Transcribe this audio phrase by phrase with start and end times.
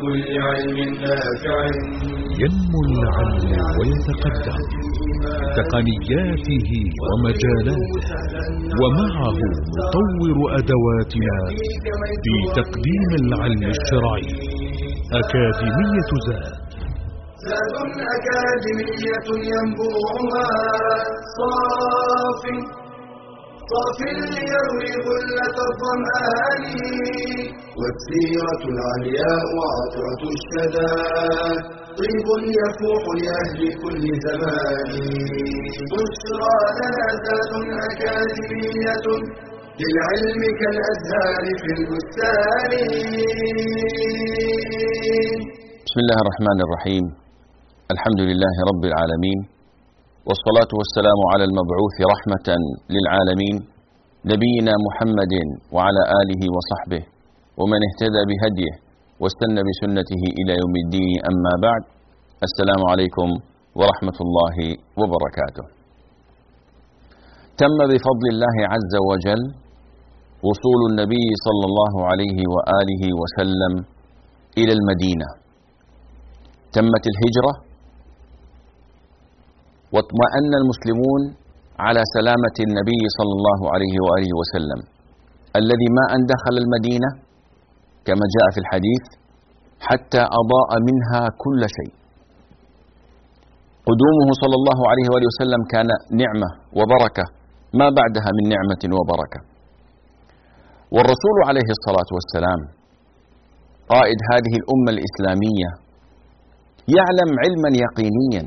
[0.00, 1.58] كل علم نافع.
[2.42, 4.60] ينمو العلم ويتقدم
[5.58, 6.70] تقنياته
[7.08, 8.02] ومجالاته
[8.80, 9.38] ومعه
[9.78, 11.36] نطور أدواتنا
[12.24, 14.28] في تقديم العلم الشرعي.
[15.20, 16.54] أكاديمية زاد.
[17.48, 17.74] زاد
[18.16, 20.48] أكاديمية ينبوعها
[21.38, 22.42] صاف
[23.70, 23.98] صاف
[24.34, 26.64] ليروي غلة الظمآن.
[27.80, 30.92] والسيرة العلياء وعطرة الشدى.
[31.98, 32.28] طيب
[32.58, 34.90] يفوح لأهل كل زمان.
[35.92, 37.52] بشرى لنا ذات
[37.88, 39.06] أكاديمية
[39.80, 42.72] للعلم كالأزهار في البستان.
[45.86, 47.04] بسم الله الرحمن الرحيم.
[47.94, 49.59] الحمد لله رب العالمين.
[50.30, 52.48] والصلاة والسلام على المبعوث رحمة
[52.94, 53.56] للعالمين
[54.32, 55.34] نبينا محمد
[55.74, 57.02] وعلى آله وصحبه
[57.60, 58.74] ومن اهتدى بهديه
[59.22, 61.82] واستنى بسنته إلى يوم الدين أما بعد
[62.48, 63.28] السلام عليكم
[63.78, 64.56] ورحمة الله
[65.00, 65.64] وبركاته.
[67.60, 69.42] تم بفضل الله عز وجل
[70.46, 73.72] وصول النبي صلى الله عليه وآله وسلم
[74.60, 75.28] إلى المدينة.
[76.76, 77.52] تمت الهجرة
[79.94, 81.22] واطمأن المسلمون
[81.86, 84.80] على سلامة النبي صلى الله عليه وآله وسلم
[85.60, 87.10] الذي ما أن دخل المدينة
[88.06, 89.04] كما جاء في الحديث
[89.88, 91.92] حتى أضاء منها كل شيء.
[93.88, 95.88] قدومه صلى الله عليه وآله وسلم كان
[96.22, 97.24] نعمة وبركة
[97.80, 99.40] ما بعدها من نعمة وبركة.
[100.94, 102.60] والرسول عليه الصلاة والسلام
[103.94, 105.68] قائد هذه الأمة الإسلامية
[106.96, 108.42] يعلم علما يقينيا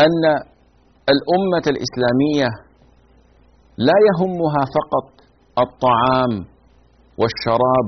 [0.00, 0.22] أن
[1.14, 2.48] الأمة الإسلامية
[3.78, 5.08] لا يهمها فقط
[5.64, 6.32] الطعام
[7.20, 7.86] والشراب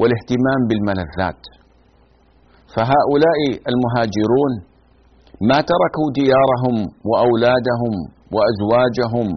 [0.00, 1.42] والاهتمام بالملذات.
[2.74, 4.52] فهؤلاء المهاجرون
[5.50, 6.76] ما تركوا ديارهم
[7.10, 7.94] وأولادهم
[8.34, 9.28] وأزواجهم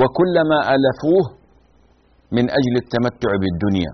[0.00, 1.24] وكل ما ألفوه
[2.32, 3.92] من أجل التمتع بالدنيا.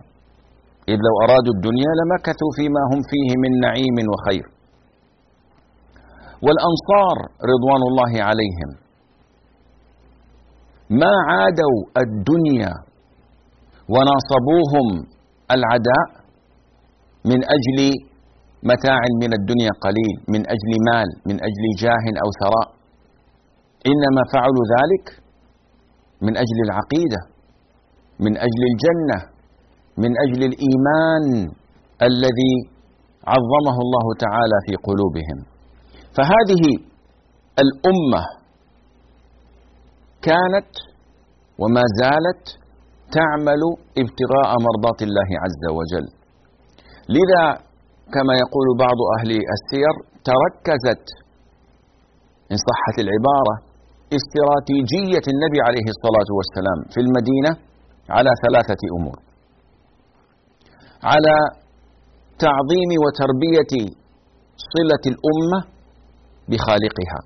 [0.88, 4.59] إذ لو أرادوا الدنيا لمكثوا فيما هم فيه من نعيم وخير.
[6.46, 7.16] والأنصار
[7.52, 8.70] رضوان الله عليهم.
[10.90, 12.72] ما عادوا الدنيا
[13.94, 14.86] وناصبوهم
[15.56, 16.08] العداء
[17.24, 17.78] من أجل
[18.62, 22.68] متاع من الدنيا قليل من أجل مال من أجل جاه أو ثراء.
[23.86, 25.06] إنما فعلوا ذلك
[26.22, 27.20] من أجل العقيدة
[28.20, 29.18] من أجل الجنة
[29.98, 31.24] من أجل الإيمان
[32.02, 32.54] الذي
[33.32, 35.38] عظمه الله تعالى في قلوبهم.
[36.16, 36.62] فهذه
[37.64, 38.22] الأمة
[40.28, 40.72] كانت
[41.60, 42.44] وما زالت
[43.18, 43.62] تعمل
[44.02, 46.06] ابتغاء مرضات الله عز وجل.
[47.16, 47.44] لذا
[48.14, 49.94] كما يقول بعض أهل السير
[50.30, 51.06] تركزت
[52.52, 53.54] إن صحت العبارة
[54.18, 57.52] استراتيجية النبي عليه الصلاة والسلام في المدينة
[58.16, 59.18] على ثلاثة أمور.
[61.12, 61.36] على
[62.44, 63.72] تعظيم وتربية
[64.74, 65.60] صلة الأمة
[66.50, 67.20] بخالقها.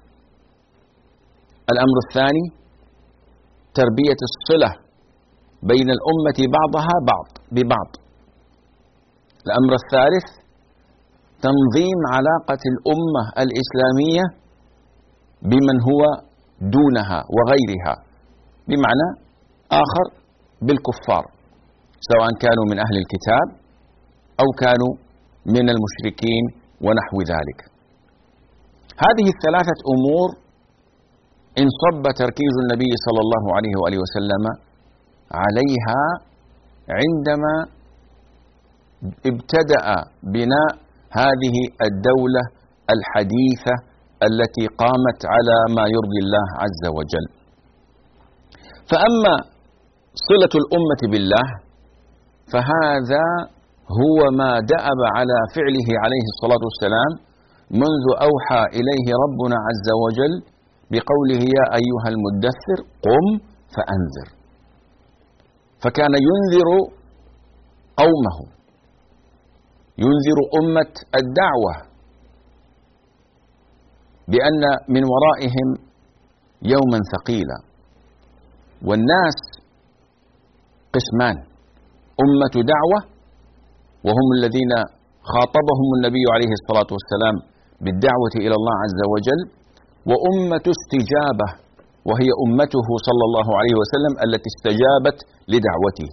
[1.72, 2.44] الأمر الثاني
[3.78, 4.70] تربية الصلة
[5.70, 7.90] بين الأمة بعضها بعض ببعض.
[9.46, 10.26] الأمر الثالث
[11.46, 14.24] تنظيم علاقة الأمة الإسلامية
[15.50, 16.02] بمن هو
[16.76, 17.94] دونها وغيرها
[18.68, 19.08] بمعنى
[19.82, 20.06] آخر
[20.66, 21.24] بالكفار
[22.10, 23.46] سواء كانوا من أهل الكتاب
[24.41, 24.92] أو كانوا
[25.46, 26.44] من المشركين
[26.84, 27.73] ونحو ذلك.
[29.03, 30.28] هذه الثلاثة أمور
[31.62, 34.44] انصب تركيز النبي صلى الله عليه وآله وسلم
[35.43, 36.03] عليها
[37.00, 37.54] عندما
[39.31, 39.84] ابتدأ
[40.22, 40.71] بناء
[41.21, 41.56] هذه
[41.88, 42.43] الدولة
[42.94, 43.75] الحديثة
[44.28, 47.27] التي قامت على ما يرضي الله عز وجل.
[48.91, 49.34] فأما
[50.28, 51.47] صلة الأمة بالله
[52.53, 53.25] فهذا
[54.00, 57.13] هو ما دأب على فعله عليه الصلاة والسلام
[57.71, 60.34] منذ أوحى إليه ربنا عز وجل
[60.91, 63.27] بقوله يا أيها المدثر قم
[63.75, 64.28] فأنذر.
[65.83, 66.69] فكان ينذر
[67.97, 68.39] قومه.
[69.99, 71.75] ينذر أمة الدعوة
[74.28, 75.69] بأن من ورائهم
[76.63, 77.59] يوما ثقيلا.
[78.89, 79.39] والناس
[80.95, 81.37] قسمان.
[82.25, 83.15] أمة دعوة
[84.05, 84.72] وهم الذين
[85.33, 89.41] خاطبهم النبي عليه الصلاة والسلام بالدعوة إلى الله عز وجل
[90.10, 91.48] وأمة استجابة
[92.09, 95.18] وهي أمته صلى الله عليه وسلم التي استجابت
[95.53, 96.12] لدعوته.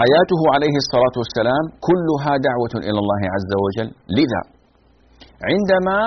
[0.00, 3.88] حياته عليه الصلاة والسلام كلها دعوة إلى الله عز وجل
[4.18, 4.42] لذا.
[5.50, 5.98] عندما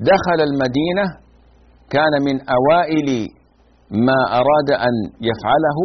[0.00, 1.04] دخل المدينة
[1.90, 3.08] كان من أوائل
[3.90, 4.94] ما أراد أن
[5.28, 5.78] يفعله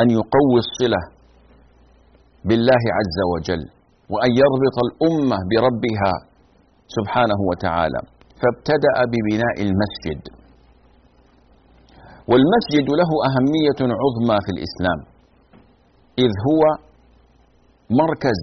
[0.00, 1.19] أن يقوي الصلة.
[2.48, 3.62] بالله عز وجل
[4.12, 6.12] وأن يربط الأمة بربها
[6.96, 8.00] سبحانه وتعالى.
[8.40, 10.22] فابتدأ ببناء المسجد.
[12.30, 15.00] والمسجد له أهمية عظمى في الإسلام
[16.24, 16.62] إذ هو
[18.02, 18.40] مركز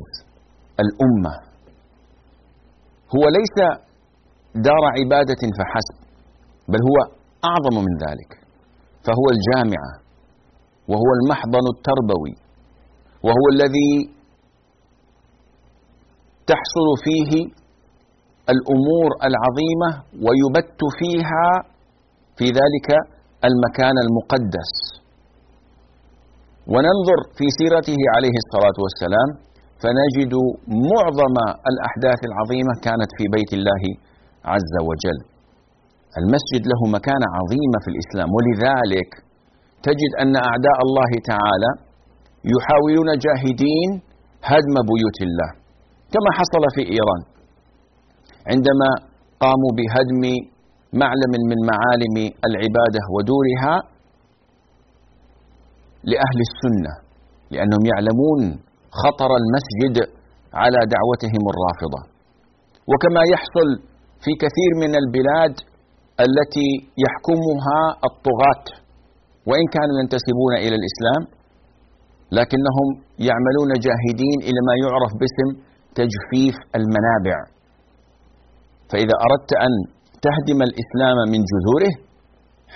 [0.84, 1.34] الأمة.
[3.16, 3.58] هو ليس
[4.68, 5.98] دار عبادة فحسب
[6.72, 6.98] بل هو
[7.50, 8.32] أعظم من ذلك.
[9.06, 9.94] فهو الجامعة
[10.88, 12.47] وهو المحضن التربوي.
[13.26, 13.92] وهو الذي
[16.52, 17.32] تحصل فيه
[18.54, 19.90] الأمور العظيمة
[20.26, 21.48] ويبت فيها
[22.38, 22.88] في ذلك
[23.50, 24.72] المكان المقدس.
[26.74, 29.30] وننظر في سيرته عليه الصلاة والسلام
[29.82, 30.34] فنجد
[30.90, 31.36] معظم
[31.72, 33.84] الأحداث العظيمة كانت في بيت الله
[34.54, 35.20] عز وجل.
[36.22, 39.10] المسجد له مكانة عظيمة في الإسلام ولذلك
[39.88, 41.72] تجد أن أعداء الله تعالى
[42.54, 43.90] يحاولون جاهدين
[44.52, 45.50] هدم بيوت الله.
[46.14, 47.22] كما حصل في إيران.
[48.52, 48.90] عندما
[49.44, 50.24] قاموا بهدم
[51.02, 52.16] معلم من معالم
[52.48, 53.76] العبادة ودورها
[56.12, 56.94] لأهل السنة
[57.54, 58.42] لأنهم يعلمون
[59.02, 59.96] خطر المسجد
[60.62, 62.02] على دعوتهم الرافضة.
[62.90, 63.70] وكما يحصل
[64.24, 65.56] في كثير من البلاد
[66.26, 66.70] التي
[67.04, 68.66] يحكمها الطغاة.
[69.50, 71.22] وإن كانوا ينتسبون إلى الإسلام
[72.38, 72.88] لكنهم
[73.30, 75.48] يعملون جاهدين إلى ما يعرف باسم
[76.00, 77.38] تجفيف المنابع.
[78.92, 79.74] فإذا أردت أن
[80.26, 81.94] تهدم الإسلام من جذوره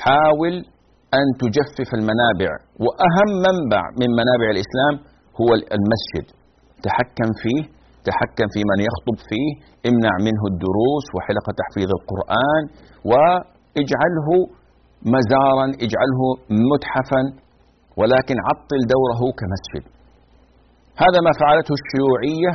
[0.04, 0.56] حاول
[1.20, 2.52] أن تجفف المنابع.
[2.86, 4.94] وأهم منبع من منابع الإسلام
[5.40, 6.26] هو المسجد.
[6.88, 7.62] تحكم فيه
[8.10, 9.50] تحكم في من يخطب فيه
[9.90, 12.64] امنع منه الدروس وحلقة تحفيظ القرآن
[13.12, 14.28] وإجعله
[15.16, 16.22] مزارا إجعله
[16.72, 17.22] متحفا
[18.00, 19.86] ولكن عطل دوره كمسجد.
[21.04, 22.54] هذا ما فعلته الشيوعية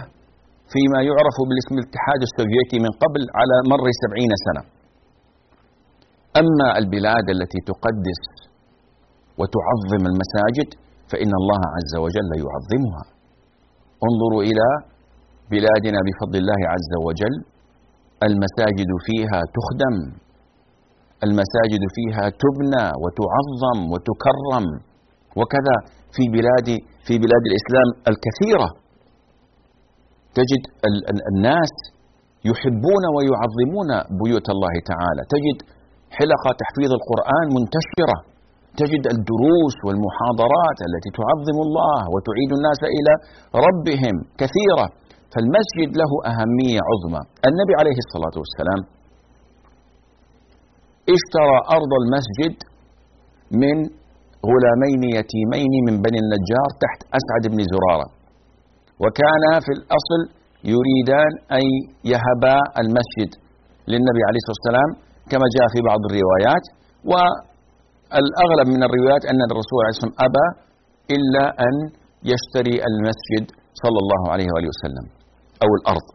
[0.72, 4.62] فيما يعرف بالاسم الاتحاد السوفيتي من قبل على مر سبعين سنة.
[6.40, 8.22] أما البلاد التي تقدس
[9.40, 10.68] وتعظم المساجد
[11.10, 13.04] فإن الله عز وجل يعظمها.
[14.06, 14.68] انظروا إلى
[15.52, 17.34] بلادنا بفضل الله عز وجل.
[18.28, 19.96] المساجد فيها تخدم.
[21.26, 24.66] المساجد فيها تبنى وتعظم وتكرم.
[25.38, 25.76] وكذا
[26.16, 26.68] في بلاد
[27.06, 28.68] في بلاد الإسلام الكثيرة.
[30.38, 30.62] تجد
[31.32, 31.72] الناس
[32.50, 33.90] يحبون ويعظمون
[34.20, 35.22] بيوت الله تعالى.
[35.34, 35.58] تجد
[36.18, 38.18] حلقة تحفيظ القرآن منتشرة.
[38.80, 43.12] تجد الدروس والمحاضرات التي تعظم الله وتعيد الناس إلى
[43.66, 44.86] ربهم كثيرة.
[45.32, 47.22] فالمسجد له أهمية عظمى.
[47.48, 48.80] النبي عليه الصلاة والسلام
[51.14, 52.54] اشترى أرض المسجد
[53.62, 53.76] من
[54.48, 58.06] غلامين يتيمين من بني النجار تحت أسعد بن زرارة.
[59.02, 60.20] وكان في الأصل
[60.74, 61.64] يريدان أن
[62.12, 63.30] يهبا المسجد
[63.92, 64.90] للنبي عليه الصلاة والسلام
[65.30, 66.64] كما جاء في بعض الروايات.
[67.10, 70.46] والأغلب من الروايات أن الرسول عليه الصلاة والسلام أبى
[71.16, 71.74] إلا أن
[72.32, 73.44] يشتري المسجد
[73.82, 75.06] صلى الله عليه وآله وسلم
[75.64, 76.06] أو الأرض.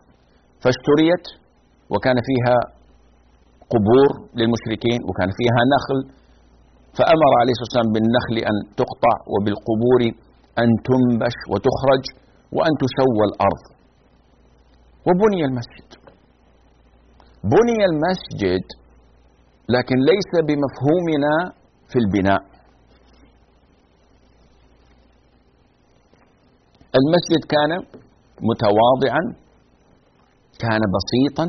[0.63, 1.25] فاشتريت
[1.93, 2.57] وكان فيها
[3.73, 5.99] قبور للمشركين وكان فيها نخل
[6.97, 10.01] فأمر عليه الصلاة والسلام بالنخل أن تقطع وبالقبور
[10.61, 12.03] أن تنبش وتخرج
[12.55, 13.63] وأن تسوى الأرض.
[15.07, 15.89] وبني المسجد.
[17.53, 18.65] بني المسجد
[19.75, 21.33] لكن ليس بمفهومنا
[21.91, 22.41] في البناء.
[26.99, 27.71] المسجد كان
[28.49, 29.23] متواضعا
[30.63, 31.45] كان بسيطا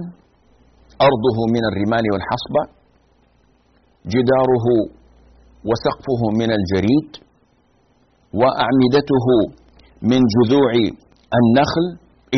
[1.08, 2.62] أرضه من الرمال والحصبة
[4.14, 4.66] جداره
[5.68, 7.10] وسقفه من الجريد
[8.40, 9.26] وأعمدته
[10.10, 10.72] من جذوع
[11.40, 11.86] النخل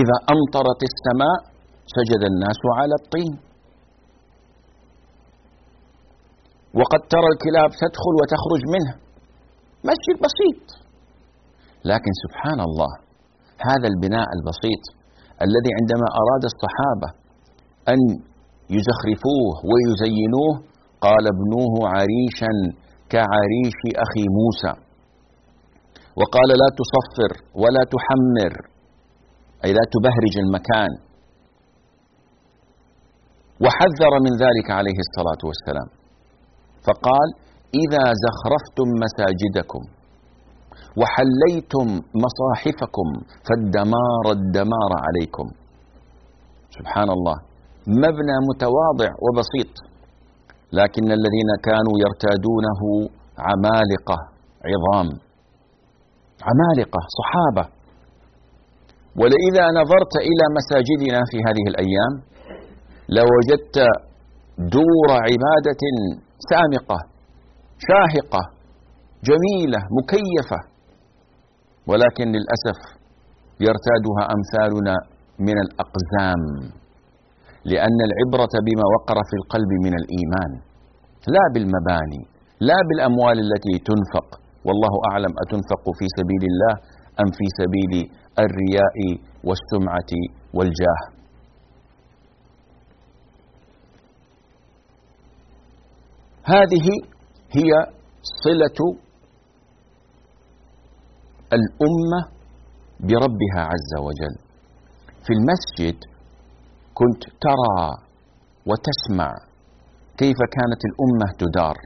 [0.01, 1.39] إذا أمطرت السماء
[1.97, 3.33] سجد الناس على الطين.
[6.79, 8.93] وقد ترى الكلاب تدخل وتخرج منه.
[9.91, 10.65] مسجد بسيط.
[11.91, 12.93] لكن سبحان الله
[13.71, 14.83] هذا البناء البسيط
[15.47, 17.09] الذي عندما أراد الصحابة
[17.93, 18.01] أن
[18.77, 20.55] يزخرفوه ويزينوه
[21.07, 22.53] قال ابنوه عريشا
[23.13, 24.73] كعريش أخي موسى.
[26.21, 28.55] وقال لا تصفر ولا تحمر
[29.65, 30.93] أي لا تبهرج المكان.
[33.65, 35.89] وحذر من ذلك عليه الصلاة والسلام.
[36.87, 37.29] فقال
[37.83, 39.83] إذا زخرفتم مساجدكم
[41.01, 41.87] وحليتم
[42.25, 43.09] مصاحفكم
[43.47, 45.47] فالدمار الدمار عليكم.
[46.79, 47.37] سبحان الله.
[47.87, 49.94] مبنى متواضع وبسيط.
[50.79, 52.81] لكن الذين كانوا يرتادونه
[53.49, 54.19] عمالقة
[54.71, 55.09] عظام.
[56.49, 57.65] عمالقة صحابة.
[59.21, 62.13] ولئذا نظرت إلى مساجدنا في هذه الأيام
[63.17, 63.77] لوجدت
[64.77, 65.83] دور عبادة
[66.51, 66.99] سامقة
[67.89, 68.43] شاهقة
[69.29, 70.61] جميلة مكيفة.
[71.89, 72.79] ولكن للأسف
[73.67, 74.95] يرتادها أمثالنا
[75.39, 76.43] من الأقزام.
[77.73, 80.53] لأن العبرة بما وقر في القلب من الإيمان
[81.35, 82.23] لا بالمباني
[82.61, 84.29] لا بالأموال التي تنفق.
[84.67, 86.75] والله أعلم أتنفق في سبيل الله
[87.21, 88.99] أم في سبيل الرياء
[89.45, 90.13] والسمعة
[90.55, 91.03] والجاه.
[96.45, 96.87] هذه
[97.57, 97.71] هي
[98.45, 98.79] صلة
[101.53, 102.21] الأمة
[103.01, 104.35] بربها عز وجل.
[105.27, 106.14] في المسجد
[107.01, 107.79] كنت ترى
[108.69, 109.31] وتسمع
[110.21, 111.77] كيف كانت الأمة تدار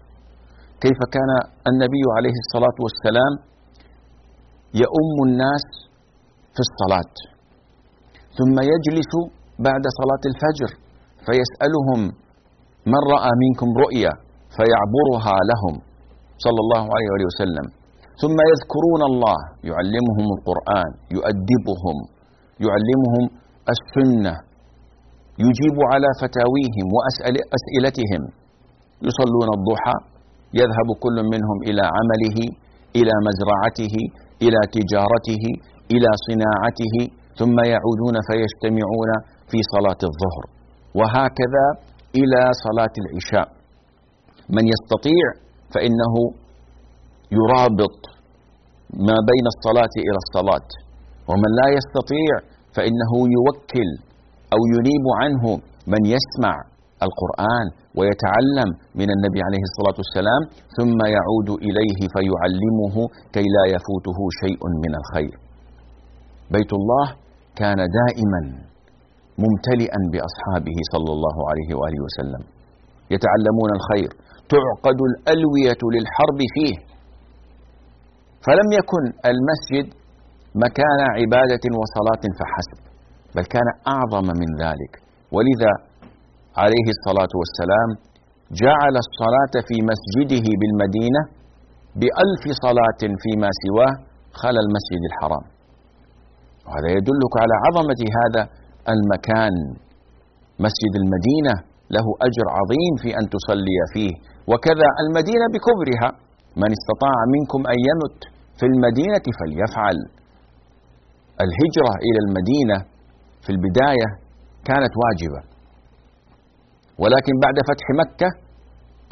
[0.85, 1.31] كيف كان
[1.71, 3.33] النبي عليه الصلاة والسلام
[4.83, 5.67] يؤم الناس
[6.55, 7.15] في الصلاة
[8.39, 9.13] ثم يجلس
[9.67, 10.71] بعد صلاة الفجر
[11.27, 12.01] فيسألهم
[12.93, 14.13] من رأى منكم رؤيا
[14.57, 15.75] فيعبرها لهم
[16.45, 17.67] صلى الله عليه وسلم.
[18.23, 19.39] ثم يذكرون الله
[19.71, 21.97] يعلمهم القرآن يؤدبهم
[22.67, 23.25] يعلمهم
[23.75, 24.35] السنة
[25.47, 28.23] يجيب على فتاويهم واسئلتهم
[29.09, 29.97] يصلون الضحى
[30.61, 32.39] يذهب كل منهم إلى عمله
[32.99, 33.95] إلى مزرعته
[34.45, 35.45] إلى تجارته
[35.95, 36.95] إلى صناعته
[37.39, 39.11] ثم يعودون فيجتمعون
[39.51, 40.45] في صلاة الظهر.
[40.99, 41.67] وهكذا
[42.21, 43.49] إلى صلاة العشاء.
[44.57, 45.25] من يستطيع
[45.75, 46.15] فإنه
[47.39, 47.99] يرابط
[49.09, 50.69] ما بين الصلاة إلى الصلاة.
[51.29, 52.33] ومن لا يستطيع
[52.75, 53.89] فإنه يوكل
[54.55, 55.45] أو ينيب عنه
[55.93, 56.55] من يسمع
[57.07, 57.67] القرآن
[57.99, 58.69] ويتعلم
[59.01, 60.43] من النبي عليه الصلاة والسلام
[60.79, 62.97] ثم يعود إليه فيعلمه
[63.35, 65.35] كي لا يفوته شيء من الخير.
[66.55, 67.07] بيت الله
[67.61, 68.43] كان دائما
[69.45, 72.43] ممتلئا بأصحابه صلى الله عليه وآله وسلم.
[73.15, 74.11] يتعلمون الخير،
[74.55, 76.77] تعقد الألوية للحرب فيه.
[78.47, 79.87] فلم يكن المسجد
[80.65, 82.81] مكان عبادة وصلاة فحسب،
[83.37, 84.93] بل كان أعظم من ذلك،
[85.35, 85.73] ولذا
[86.63, 87.91] عليه الصلاة والسلام
[88.63, 91.23] جعل الصلاة في مسجده بالمدينة
[92.01, 93.95] بألف صلاة فيما سواه
[94.41, 95.45] خلا المسجد الحرام.
[96.67, 98.43] وهذا يدلك على عظمة هذا
[98.95, 99.55] المكان.
[100.67, 101.55] مسجد المدينة
[101.97, 104.13] له أجر عظيم في أن تصلي فيه.
[104.51, 106.11] وكذا المدينة بكبرها.
[106.63, 108.21] من استطاع منكم أن يمت
[108.59, 109.99] في المدينة فليفعل.
[111.45, 112.77] الهجرة إلى المدينة
[113.45, 114.09] في البداية
[114.69, 115.41] كانت واجبة.
[117.03, 118.31] ولكن بعد فتح مكة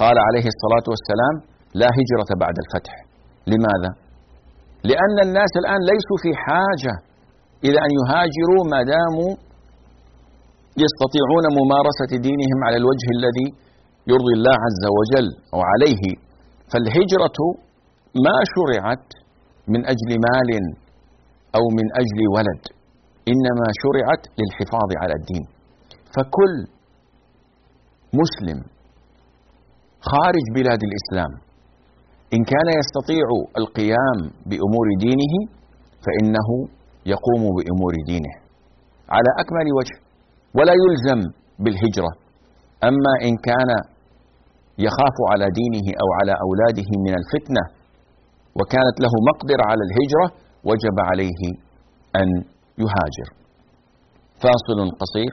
[0.02, 1.34] قال عليه الصلاة والسلام
[1.80, 2.94] لا هجرة بعد الفتح.
[3.52, 3.90] لماذا؟
[4.90, 6.94] لأن الناس الآن ليسوا في حاجة
[7.66, 9.32] إلى أن يهاجروا ما داموا
[10.84, 13.48] يستطيعون ممارسة دينهم على الوجه الذي
[14.12, 16.02] يرضي الله عز وجل أو عليه
[16.70, 17.38] فالهجرة
[18.26, 19.08] ما شرعت
[19.72, 20.50] من أجل مال
[21.56, 22.62] أو من أجل ولد.
[23.32, 25.44] إنما شرعت للحفاظ على الدين.
[26.14, 26.54] فكل
[28.22, 28.58] مسلم
[30.10, 31.32] خارج بلاد الإسلام
[32.34, 33.26] إن كان يستطيع
[33.60, 34.18] القيام
[34.48, 35.34] بأمور دينه
[36.04, 36.48] فإنه
[37.14, 38.34] يقوم بأمور دينه.
[39.16, 39.96] على أكمل وجه
[40.56, 41.20] ولا يلزم
[41.62, 42.12] بالهجرة.
[42.88, 43.70] أما إن كان
[44.86, 47.62] يخاف على دينه أو على أولاده من الفتنة
[48.58, 50.26] وكانت له مقدرة على الهجرة
[50.68, 51.40] وجب عليه
[52.20, 52.28] أن
[52.78, 53.28] يهاجر
[54.42, 55.32] فاصل قصير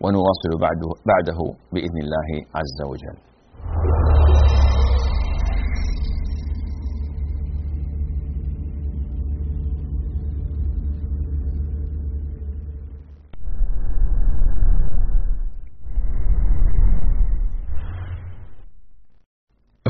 [0.00, 1.38] ونواصل بعده, بعده
[1.72, 3.16] بإذن الله عز وجل.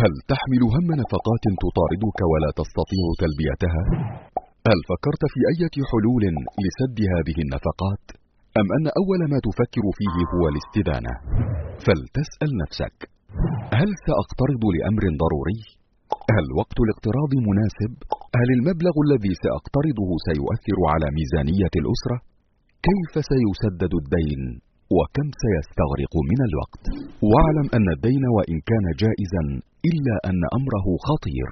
[0.05, 3.83] هل تحمل هم نفقات تطاردك ولا تستطيع تلبيتها؟
[4.71, 6.25] هل فكرت في أية حلول
[6.65, 8.05] لسد هذه النفقات؟
[8.61, 11.15] أم أن أول ما تفكر فيه هو الاستدانة
[11.85, 12.97] فلتسأل نفسك
[13.81, 15.61] هل سأقترض لأمر ضروري؟
[16.37, 17.93] هل وقت الاقتراض مناسب؟
[18.41, 22.17] هل المبلغ الذي سأقترضه سيؤثر على ميزانية الأسرة؟
[22.89, 24.43] كيف سيسدد الدين؟
[24.97, 26.85] وكم سيستغرق من الوقت؟
[27.31, 29.43] واعلم أن الدين وإن كان جائزا
[29.91, 31.51] إلا أن أمره خطير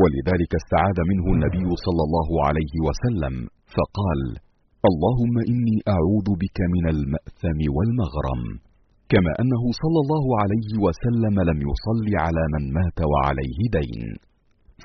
[0.00, 3.34] ولذلك استعاذ منه النبي صلى الله عليه وسلم
[3.76, 4.20] فقال
[4.90, 8.42] اللهم إني أعوذ بك من المأثم والمغرم.
[9.12, 14.02] كما أنه صلى الله عليه وسلم لم يصل على من مات وعليه دين.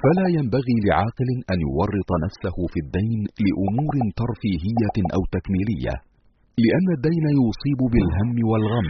[0.01, 5.95] فلا ينبغي لعاقل أن يورط نفسه في الدين لأمور ترفيهية أو تكميلية
[6.65, 8.89] لأن الدين يصيب بالهم والغم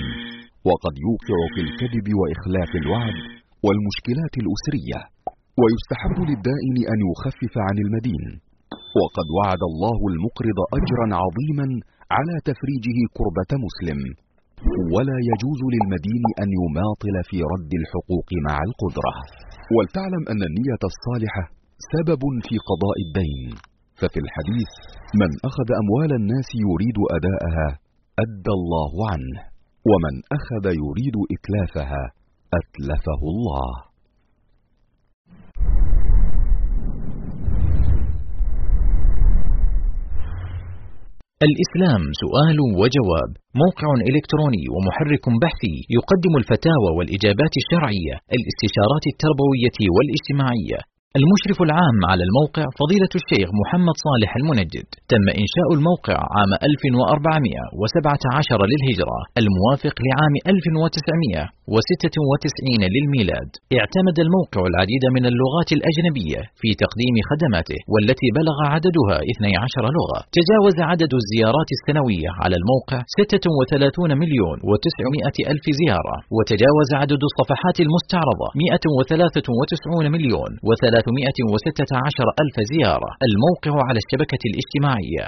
[0.70, 3.18] وقد يوقع في الكذب وإخلاف الوعد
[3.66, 5.00] والمشكلات الأسرية.
[5.62, 8.26] ويستحب للدائن أن يخفف عن المدين.
[9.02, 11.68] وقد وعد الله المقرض اجرا عظيما
[12.18, 14.00] على تفريجه كربه مسلم.
[14.94, 19.14] ولا يجوز للمدين أن يماطل في رد الحقوق مع القدرة.
[19.76, 21.44] ولتعلم أن النية الصالحة
[21.94, 23.50] سبب في قضاء الدين.
[24.00, 24.72] ففي الحديث
[25.22, 27.70] من أخذ أموال الناس يريد أداءها
[28.24, 29.38] أدى الله عنه.
[29.90, 32.04] ومن أخذ يريد إتلافها
[32.60, 33.72] أتلفه الله.
[41.44, 43.30] الإسلام سؤال وجواب.
[43.64, 50.80] موقع إلكتروني ومحرك بحثي يقدم الفتاوى والإجابات الشرعية الاستشارات التربوية والاجتماعية.
[51.22, 54.88] المشرف العام على الموقع فضيلة الشيخ محمد صالح المنجد.
[55.12, 63.50] تم إنشاء الموقع عام 1417 للهجرة الموافق لعام 1996 للميلاد.
[63.80, 70.20] اعتمد الموقع العديد من اللغات الأجنبية في تقديم خدماته والتي بلغ عددها 12 لغة.
[70.40, 78.48] تجاوز عدد الزيارات السنوية على الموقع 36 مليون و900 ألف زيارة وتجاوز عدد الصفحات المستعرضة
[78.64, 83.10] 193 مليون و3 316 ألف زيارة.
[83.28, 85.28] الموقع على الشبكة الاجتماعية.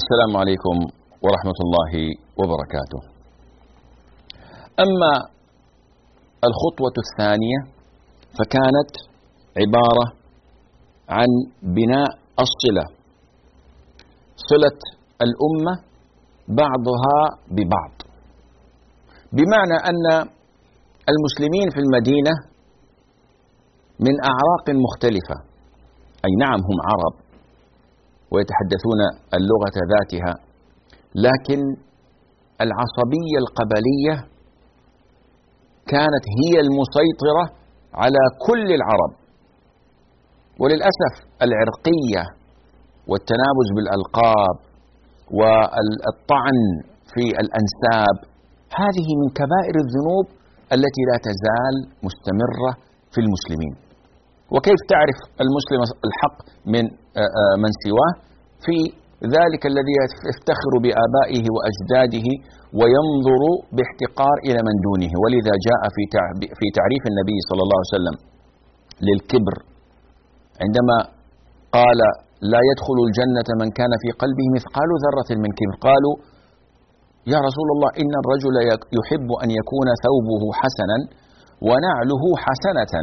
[0.00, 0.76] السلام عليكم
[1.24, 1.92] ورحمة الله
[2.40, 3.00] وبركاته.
[4.84, 5.12] أما
[6.48, 7.58] الخطوة الثانية
[8.38, 8.92] فكانت
[9.60, 10.06] عبارة
[11.08, 11.28] عن
[11.62, 12.08] بناء
[12.44, 12.99] الصلة
[14.50, 14.78] صلة
[15.26, 15.74] الأمة
[16.48, 17.18] بعضها
[17.56, 17.94] ببعض.
[19.32, 20.06] بمعنى أن
[21.12, 22.34] المسلمين في المدينة
[24.06, 25.36] من أعراق مختلفة.
[26.26, 27.14] أي نعم هم عرب
[28.32, 29.00] ويتحدثون
[29.38, 30.34] اللغة ذاتها
[31.14, 31.60] لكن
[32.64, 34.14] العصبية القبلية
[35.86, 37.44] كانت هي المسيطرة
[37.94, 39.12] على كل العرب.
[40.60, 42.39] وللأسف العرقية
[43.10, 44.56] والتنابز بالألقاب
[45.38, 46.58] والطعن
[47.12, 48.16] في الأنساب
[48.82, 50.26] هذه من كبائر الذنوب
[50.76, 51.74] التي لا تزال
[52.06, 52.72] مستمرة
[53.12, 53.74] في المسلمين.
[54.54, 56.38] وكيف تعرف المسلم الحق
[56.74, 56.84] من
[57.22, 58.12] آه، آه، من سواه؟
[58.64, 58.76] في
[59.36, 59.94] ذلك الذي
[60.30, 62.28] يفتخر بآبائه وأجداده
[62.78, 63.42] وينظر
[63.76, 65.12] باحتقار إلى من دونه.
[65.22, 66.02] ولذا جاء في
[66.58, 68.16] في تعريف النبي صلى الله عليه وسلم
[69.06, 69.56] للكبر.
[70.64, 70.96] عندما
[71.76, 72.00] قال
[72.52, 76.14] لا يدخل الجنة من كان في قلبه مثقال ذرة من كبر قالوا
[77.32, 78.54] يا رسول الله إن الرجل
[78.98, 80.98] يحب أن يكون ثوبه حسنا
[81.68, 82.94] ونعله حسنة.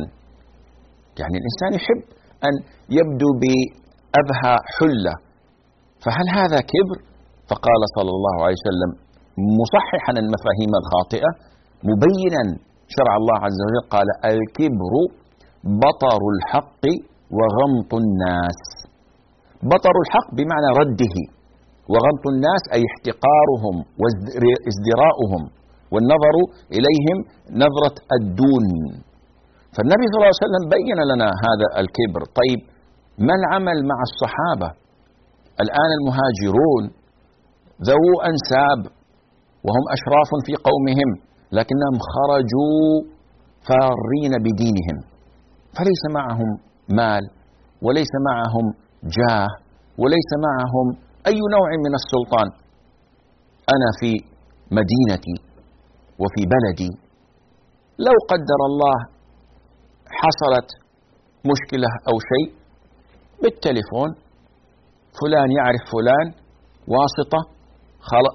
[1.20, 2.02] يعني الإنسان يحب
[2.48, 2.54] أن
[2.98, 5.14] يبدو بأبهى حلة.
[6.04, 6.98] فهل هذا كبر؟
[7.50, 8.92] فقال صلى الله عليه وسلم
[9.62, 11.30] مصححا المفاهيم الخاطئة
[11.90, 12.44] مبينا
[12.96, 14.94] شرع الله عز وجل قال الكبر
[15.84, 16.84] بطر الحق
[17.38, 18.60] وغمط الناس.
[19.74, 21.16] بطر الحق بمعنى رده.
[21.92, 25.44] وغمط الناس أي احتقارهم وازدراؤهم
[25.94, 26.36] والنظر
[26.78, 27.18] إليهم
[27.64, 28.68] نظرة الدون.
[29.76, 32.22] فالنبي صلى الله عليه وسلم بين لنا هذا الكبر.
[32.40, 32.60] طيب
[33.28, 34.70] ما العمل مع الصحابة؟
[35.64, 36.84] الآن المهاجرون
[37.90, 38.82] ذو أنساب
[39.66, 41.10] وهم أشراف في قومهم
[41.58, 42.92] لكنهم خرجوا
[43.68, 44.98] فارين بدينهم.
[45.78, 46.50] فليس معهم
[47.00, 47.24] مال
[47.86, 48.66] وليس معهم
[49.04, 49.48] جاه
[49.98, 50.88] وليس معهم
[51.28, 52.48] أي نوع من السلطان.
[53.76, 54.12] أنا في
[54.72, 55.36] مدينتي
[56.22, 56.92] وفي بلدي.
[58.00, 58.98] لو قدر الله
[60.22, 60.70] حصلت
[61.52, 62.48] مشكلة أو شيء
[63.42, 64.10] بالتليفون
[65.20, 66.28] فلان يعرف فلان
[66.94, 67.42] واسطة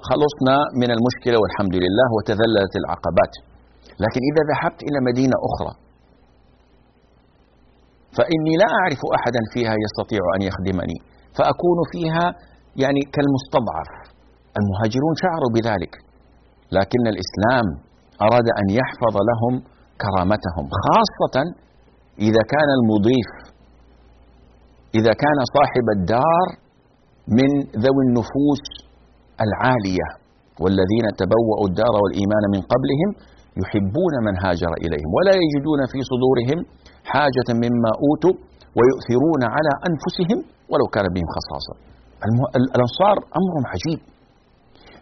[0.09, 3.33] خلصنا من المشكلة والحمد لله وتذللت العقبات.
[4.03, 5.82] لكن إذا ذهبت إلى مدينة أخرى
[8.17, 10.97] فإني لا أعرف أحدا فيها يستطيع أن يخدمني
[11.37, 12.25] فأكون فيها
[12.83, 13.91] يعني كالمستضعف.
[14.59, 15.93] المهاجرون شعروا بذلك
[16.77, 17.65] لكن الإسلام
[18.25, 19.53] أراد أن يحفظ لهم
[20.03, 21.35] كرامتهم خاصة
[22.27, 23.29] إذا كان المضيف
[24.99, 26.47] إذا كان صاحب الدار
[27.37, 27.49] من
[27.85, 28.63] ذوي النفوس
[29.45, 30.07] العالية
[30.61, 33.09] والذين تبوأوا الدار والإيمان من قبلهم
[33.61, 36.59] يحبون من هاجر إليهم ولا يجدون في صدورهم
[37.11, 38.35] حاجة مما أوتوا
[38.77, 40.39] ويؤثرون على أنفسهم
[40.71, 41.73] ولو كان بهم خصاصة.
[42.59, 43.99] الأنصار أمرهم عجيب.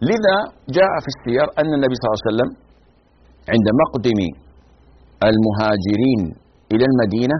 [0.09, 0.37] لذا
[0.77, 2.49] جاء في السير أن النبي صلى الله عليه وسلم
[3.53, 4.19] عند مقدم
[5.31, 6.21] المهاجرين
[6.73, 7.37] إلى المدينة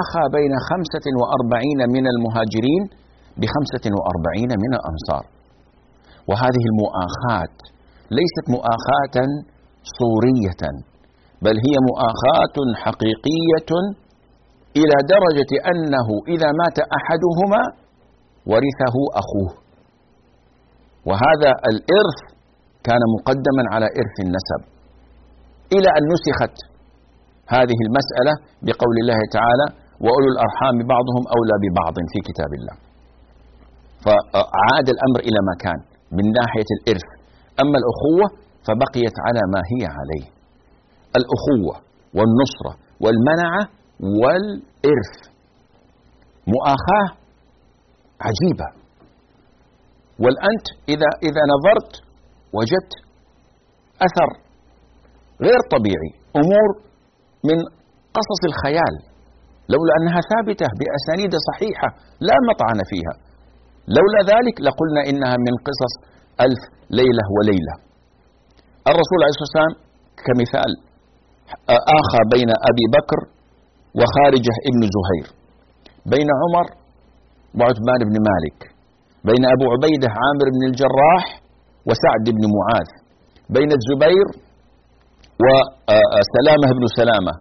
[0.00, 2.82] آخى بين خمسة وأربعين من المهاجرين
[3.40, 5.24] بخمسة وأربعين من الأنصار.
[6.28, 7.56] وهذه المؤاخاة
[8.18, 9.16] ليست مؤاخاة
[9.98, 10.62] صورية.
[11.46, 13.70] بل هي مؤاخاة حقيقية
[14.80, 17.62] إلى درجة أنه إذا مات أحدهما
[18.50, 19.50] ورثه أخوه.
[21.08, 22.18] وهذا الإرث
[22.86, 24.60] كان مقدما على إرث النسب.
[25.76, 26.56] إلى أن نسخت
[27.54, 28.34] هذه المسألة
[28.66, 29.66] بقول الله تعالى
[30.04, 32.76] وأولو الأرحام بعضهم أولى ببعض في كتاب الله.
[34.04, 35.78] فعاد الأمر إلى ما كان
[36.16, 37.08] من ناحية الإرث.
[37.62, 38.26] أما الأخوة
[38.66, 40.35] فبقيت على ما هي عليه.
[41.18, 41.74] الأخوة
[42.16, 43.62] والنصرة والمنعة
[44.22, 45.14] والإرث.
[46.54, 47.08] مؤاخاة
[48.26, 48.68] عجيبة.
[50.22, 51.92] والأنت إذا إذا نظرت
[52.56, 52.94] وجدت
[54.06, 54.30] أثر
[55.46, 56.10] غير طبيعي.
[56.40, 56.68] أمور
[57.48, 57.58] من
[58.16, 58.94] قصص الخيال.
[59.74, 61.88] لولا أنها ثابتة بأسانيد صحيحة
[62.28, 63.14] لا مطعن فيها.
[63.98, 65.92] لولا ذلك لقلنا إنها من قصص
[66.46, 67.74] ألف ليلة وليلة.
[68.90, 69.74] الرسول عليه الصلاة والسلام
[70.26, 70.70] كمثال
[72.00, 73.20] آخى بين أبي بكر
[73.98, 75.26] وخارجة ابن زهير.
[76.12, 76.66] بين عمر
[77.58, 78.58] وعثمان بن مالك.
[79.30, 81.24] بين أبو عبيدة عامر بن الجراح
[81.88, 82.88] وسعد بن معاذ.
[83.56, 84.26] بين الزبير
[85.44, 87.34] وسلامة بن سلامة.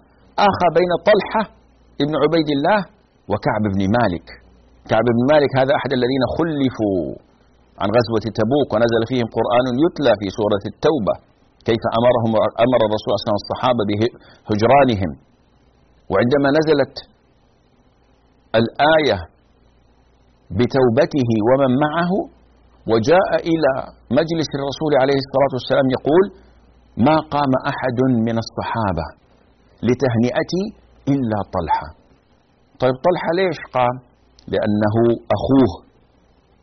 [0.50, 1.44] آخى بين طلحة
[2.04, 2.80] ابن عبيد الله
[3.32, 4.28] وكعب بن مالك.
[4.90, 7.02] كعب بن مالك هذا أحد الذين خلفوا
[7.82, 11.16] عن غزوة تبوك ونزل فيهم قرآن يتلى في سورة التوبة.
[11.68, 12.32] كيف أمرهم
[12.66, 15.12] أمر الرسول صلى الله عليه وسلم الصحابة بهجرانهم.
[16.12, 16.96] وعندما نزلت
[18.62, 19.18] الآية
[20.60, 22.12] بتوبته ومن معه
[22.92, 23.72] وجاء إلى
[24.20, 26.24] مجلس الرسول عليه الصلاة والسلام يقول
[27.08, 29.06] ما قام أحد من الصحابة
[29.88, 30.64] لتهنئتي
[31.14, 31.88] إلا طلحة.
[32.82, 33.96] طيب طلحة ليش قام؟
[34.54, 34.96] لأنه
[35.36, 35.72] أخوه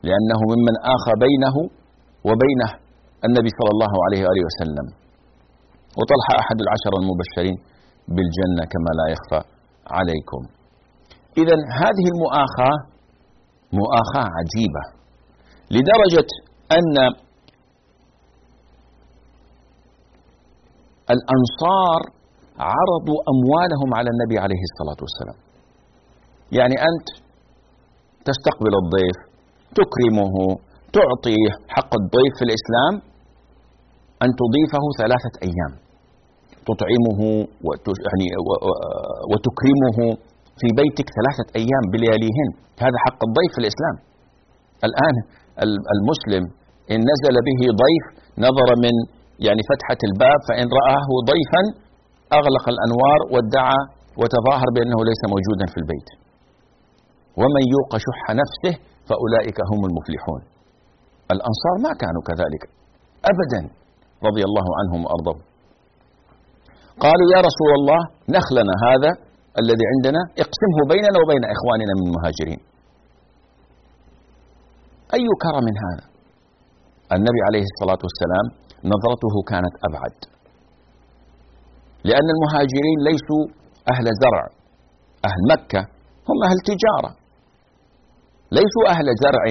[0.09, 1.57] لأنه ممن آخى بينه
[2.29, 2.71] وبينه.
[3.27, 4.87] النبي صلى الله عليه وآله وسلم.
[5.99, 7.57] وطلحة أحد العشر المبشرين
[8.15, 9.41] بالجنة كما لا يخفى
[9.97, 10.43] عليكم.
[11.43, 12.77] إذا هذه المؤاخاة
[13.81, 14.85] مؤاخاة عجيبة
[15.75, 16.31] لدرجة
[16.79, 16.97] أن
[21.15, 22.01] الأنصار
[22.73, 25.39] عرضوا أموالهم على النبي عليه الصلاة والسلام.
[26.59, 27.09] يعني أنت
[28.29, 29.19] تستقبل الضيف
[29.79, 30.35] تكرمه
[30.99, 33.12] تعطيه حق الضيف في الإسلام
[34.23, 35.73] أن تضيفه ثلاثة أيام.
[36.69, 37.21] تطعمه
[38.07, 38.29] يعني
[39.31, 39.99] وتكرمه
[40.61, 42.51] في بيتك ثلاثة أيام بلياليهن.
[42.85, 43.97] هذا حق الضيف في الإسلام.
[44.89, 45.17] الآن
[45.97, 46.45] المسلم
[46.93, 48.05] إن نزل به ضيف
[48.47, 48.95] نظر من
[49.47, 51.63] يعني فتحة الباب فإن رآه ضيفا
[52.39, 53.81] أغلق الأنوار وادعى
[54.21, 56.09] وتظاهر بأنه ليس موجودا في البيت.
[57.41, 58.75] ومن يوق شح نفسه
[59.09, 60.41] فأولئك هم المفلحون.
[61.35, 62.63] الأنصار ما كانوا كذلك.
[63.33, 63.61] أبدا.
[64.29, 65.43] رضي الله عنهم وأرضهم.
[67.05, 68.01] قالوا يا رسول الله
[68.37, 69.11] نخلنا هذا
[69.63, 72.61] الذي عندنا اقسمه بيننا وبين إخواننا من المهاجرين.
[75.17, 76.05] أي كرم هذا؟
[77.17, 78.47] النبي عليه الصلاة والسلام
[78.93, 80.17] نظرته كانت أبعد.
[82.09, 83.45] لأن المهاجرين ليسوا
[83.93, 84.45] أهل زرع
[85.29, 85.83] أهل مكة
[86.29, 87.11] هم أهل تجارة.
[88.57, 89.45] ليسوا أهل زرع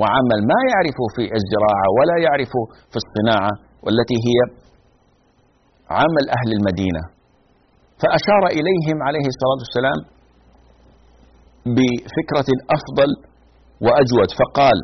[0.00, 3.52] وعمل ما يعرفوا في الزراعة ولا يعرفوا في الصناعة.
[3.84, 4.38] والتي هي
[5.98, 7.02] عمل أهل المدينة.
[8.02, 9.98] فأشار إليهم عليه الصلاة والسلام
[11.76, 13.10] بفكرة أفضل
[13.84, 14.78] وأجود فقال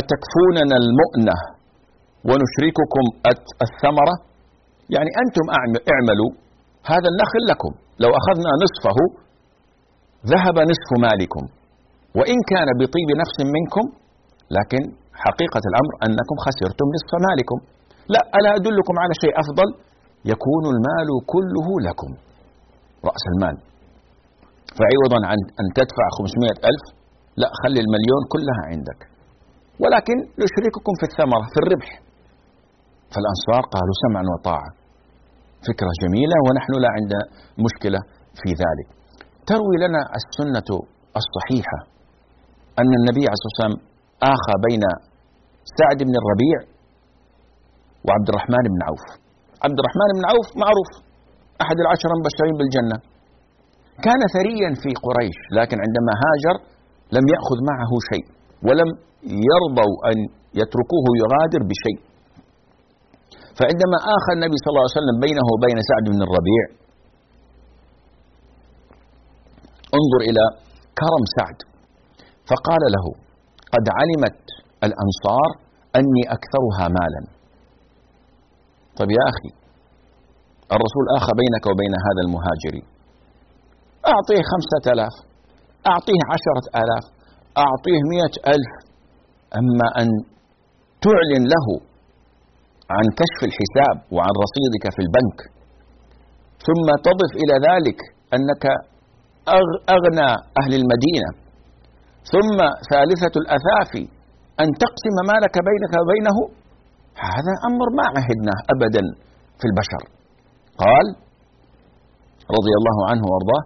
[0.00, 1.36] أتكفوننا المؤنة
[2.28, 3.04] ونشرككم
[3.66, 4.14] الثمرة؟
[4.94, 5.44] يعني أنتم
[5.94, 6.30] اعملوا
[6.92, 7.72] هذا النخل لكم
[8.02, 8.98] لو أخذنا نصفه
[10.32, 11.44] ذهب نصف مالكم
[12.18, 13.84] وإن كان بطيب نفس منكم
[14.56, 14.82] لكن
[15.24, 17.58] حقيقة الأمر أنكم خسرتم نصف مالكم.
[18.14, 19.68] لا ألا أدلكم على شيء أفضل.
[20.32, 22.10] يكون المال كله لكم
[23.08, 23.56] رأس المال.
[24.78, 26.84] فعوضا عن أن تدفع 500 ألف
[27.42, 29.00] لا خلي المليون كلها عندك.
[29.82, 31.90] ولكن يشرككم في الثمرة في الربح.
[33.12, 34.70] فالأنصار قالوا سمعا وطاعة
[35.68, 37.24] فكرة جميلة ونحن لا عندنا
[37.66, 38.00] مشكلة
[38.40, 38.88] في ذلك.
[39.50, 40.68] تروي لنا السنة
[41.20, 41.78] الصحيحة
[42.80, 43.76] أن النبي عليه الصلاة والسلام
[44.34, 44.82] آخى بين
[45.78, 46.56] سعد بن الربيع
[48.06, 49.04] وعبد الرحمن بن عوف.
[49.64, 50.90] عبد الرحمن بن عوف معروف.
[51.64, 52.96] أحد العشرة المبشرين بالجنة.
[54.06, 56.56] كان ثريا في قريش لكن عندما هاجر
[57.16, 58.26] لم يأخذ معه شيء
[58.66, 58.90] ولم
[59.50, 60.16] يرضوا أن
[60.60, 61.98] يتركوه يغادر بشيء.
[63.58, 66.64] فعندما آخى النبي صلى الله عليه وسلم بينه وبين سعد بن الربيع
[69.98, 70.44] انظر إلى
[71.00, 71.58] كرم سعد.
[72.50, 73.06] فقال له
[73.74, 74.42] قد علمت
[74.86, 75.48] الأنصار
[75.98, 77.39] أني أكثرها مالا.
[78.98, 79.50] طيب يا أخي
[80.76, 82.82] الرسول آخى بينك وبين هذا المهاجري
[84.12, 85.14] أعطيه خمسة آلاف
[85.92, 87.04] أعطيه عشرة آلاف
[87.64, 88.72] أعطيه مئة ألف.
[89.60, 90.08] أما أن
[91.04, 91.66] تعلن له
[92.96, 95.38] عن كشف الحساب وعن رصيدك في البنك
[96.66, 97.98] ثم تضف إلى ذلك
[98.36, 98.64] أنك
[99.96, 101.30] أغنى أهل المدينة.
[102.32, 102.58] ثم
[102.92, 104.04] ثالثة الأثافي
[104.62, 106.36] أن تقسم مالك بينك وبينه
[107.16, 109.02] هذا أمر ما عهدناه أبدا
[109.58, 110.02] في البشر.
[110.78, 111.06] قال
[112.56, 113.64] رضي الله عنه وأرضاه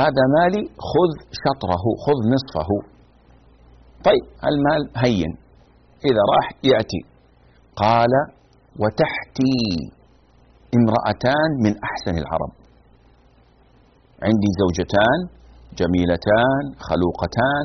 [0.00, 1.10] هذا مالي خذ
[1.44, 2.70] شطره خذ نصفه.
[4.04, 5.30] طيب المال هين
[6.04, 7.02] إذا راح يأتي.
[7.76, 8.12] قال
[8.80, 9.58] وتحتي
[10.78, 12.52] امرأتان من أحسن العرب.
[14.22, 15.18] عندي زوجتان
[15.80, 17.64] جميلتان خلوقتان.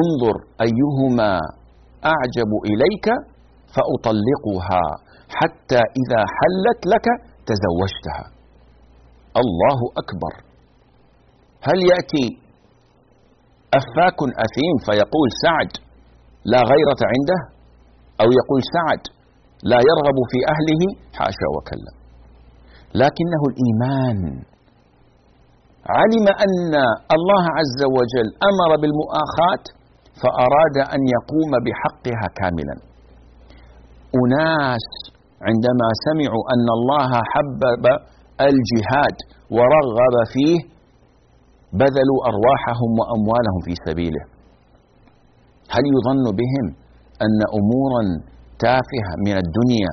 [0.00, 1.40] انظر أيهما
[2.12, 3.06] أعجب إليك
[3.74, 4.84] فأطلقها
[5.38, 7.06] حتى إذا حلت لك
[7.48, 8.24] تزوجتها.
[9.42, 10.34] الله أكبر.
[11.66, 12.26] هل يأتي
[13.78, 15.72] أفاك أثيم فيقول سعد
[16.44, 17.40] لا غيرة عنده؟
[18.20, 19.02] أو يقول سعد
[19.70, 20.82] لا يرغب في أهله؟
[21.18, 21.92] حاشا وكلا
[23.02, 24.20] لكنه الإيمان.
[25.98, 26.74] علم أن
[27.16, 29.64] الله عز وجل أمر بالمؤاخاة
[30.22, 32.76] فأراد أن يقوم بحقها كاملا.
[34.20, 34.86] أناس
[35.48, 37.84] عندما سمعوا أن الله حبب
[38.50, 39.16] الجهاد
[39.56, 40.58] ورغب فيه
[41.78, 44.24] بذلوا أرواحهم وأموالهم في سبيله.
[45.74, 46.66] هل يظن بهم
[47.24, 48.02] أن أمورا
[48.66, 49.92] تافهة من الدنيا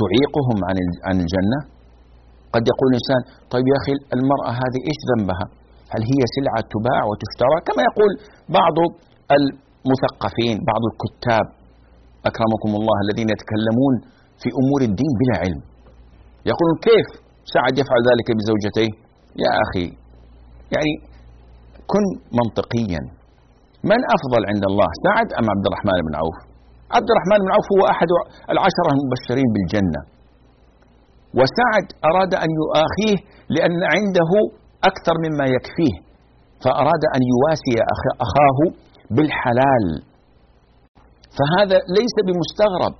[0.00, 0.58] تعيقهم
[1.08, 1.60] عن الجنة؟
[2.54, 3.20] قد يقول الإنسان
[3.52, 5.46] طيب يا أخي المرأة هذه إيش ذنبها؟
[5.92, 8.10] هل هي سلعة تباع وتشترى؟ كما يقول
[8.58, 8.76] بعض
[9.36, 11.46] المثقفين بعض الكتاب
[12.30, 13.94] أكرمكم الله الذين يتكلمون
[14.42, 15.60] في أمور الدين بلا علم.
[16.50, 17.06] يقولون كيف
[17.54, 18.90] سعد يفعل ذلك بزوجتيه؟
[19.44, 19.86] يا أخي
[20.74, 20.92] يعني
[21.92, 22.04] كن
[22.40, 23.02] منطقيا.
[23.90, 26.38] من أفضل عند الله سعد أم عبد الرحمن بن عوف؟
[26.96, 28.08] عبد الرحمن بن عوف هو أحد
[28.54, 30.00] العشرة المبشرين بالجنة.
[31.38, 33.16] وسعد أراد أن يؤاخيه
[33.54, 34.30] لأن عنده
[34.90, 35.94] أكثر مما يكفيه
[36.64, 37.74] فأراد أن يواسي
[38.26, 38.58] أخاه
[39.14, 39.86] بالحلال.
[41.38, 42.94] فهذا ليس بمستغرب.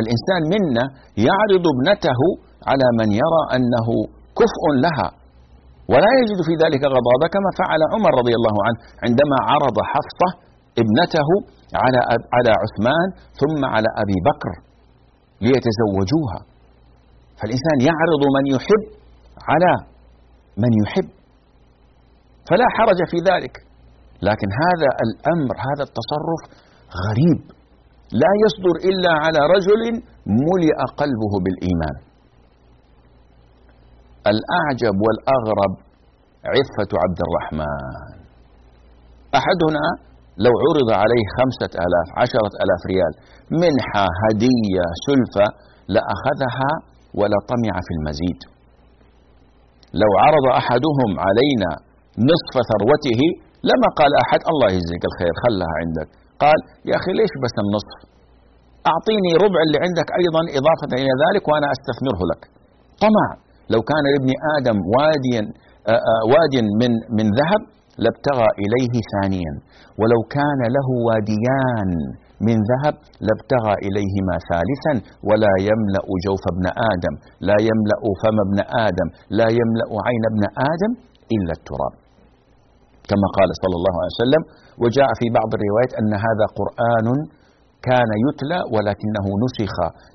[0.00, 0.84] الإنسان منا
[1.28, 2.20] يعرض ابنته
[2.70, 3.88] على من يرى أنه
[4.40, 5.08] كفء لها
[5.92, 10.28] ولا يجد في ذلك غضاضة كما فعل عمر رضي الله عنه عندما عرض حفصة
[10.82, 11.28] ابنته
[11.82, 12.00] على
[12.36, 13.08] على عثمان
[13.40, 14.52] ثم على أبي بكر
[15.44, 16.40] ليتزوجوها.
[17.38, 18.82] فالإنسان يعرض من يحب
[19.50, 19.72] على
[20.62, 21.08] من يحب.
[22.48, 23.54] فلا حرج في ذلك.
[24.28, 26.42] لكن هذا الأمر هذا التصرف
[27.04, 27.40] غريب.
[28.22, 29.82] لا يصدر إلا على رجل
[30.48, 31.96] ملئ قلبه بالإيمان.
[34.32, 35.72] الأعجب والأغرب
[36.54, 38.16] عفة عبد الرحمن.
[39.40, 39.86] أحدنا
[40.44, 43.12] لو عرض عليه خمسة آلاف عشرة آلاف ريال
[43.62, 45.46] منحة هدية سلفة
[45.94, 46.70] لأخذها
[47.18, 48.55] ولا طمع في المزيد.
[50.02, 51.70] لو عرض أحدهم علينا
[52.30, 53.20] نصف ثروته
[53.70, 56.08] لما قال أحد الله يجزيك الخير خلها عندك.
[56.44, 57.98] قال يا أخي ليش بس النصف؟
[58.90, 62.42] أعطيني ربع اللي عندك أيضا إضافة إلى ذلك وأنا أستثمره لك.
[63.04, 63.26] طمع.
[63.72, 65.42] لو كان لابن آدم واديا
[66.32, 67.62] واد من من ذهب
[68.04, 69.52] لابتغى إليه ثانيا.
[70.00, 71.90] ولو كان له واديان
[72.40, 72.94] من ذهب
[73.26, 74.94] لابتغى إليهما ثالثا
[75.28, 77.14] ولا يملأ جوف ابن آدم
[77.48, 80.92] لا يملأ فم ابن آدم لا يملأ عين ابن آدم
[81.34, 81.94] إلا التراب.
[83.10, 84.42] كما قال صلى الله عليه وسلم
[84.82, 87.06] وجاء في بعض الروايات أن هذا قرآن
[87.88, 89.74] كان يتلى ولكنه نسخ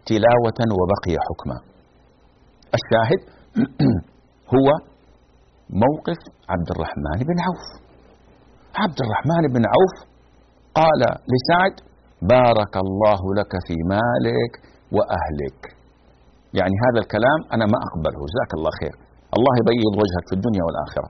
[0.10, 1.58] تلاوة وبقي حكما.
[2.78, 3.22] الشاهد
[4.56, 4.68] هو
[5.84, 6.20] موقف
[6.54, 7.66] عبد الرحمن بن عوف.
[8.84, 9.96] عبد الرحمن بن عوف
[10.80, 11.02] قال
[11.34, 11.91] لسعد
[12.22, 14.52] بارك الله لك في مالك
[14.96, 15.62] وأهلك.
[16.60, 18.20] يعني هذا الكلام أنا ما أقبله.
[18.32, 18.96] جزاك الله خير.
[19.38, 21.10] الله يبيض وجهك في الدنيا والآخرة.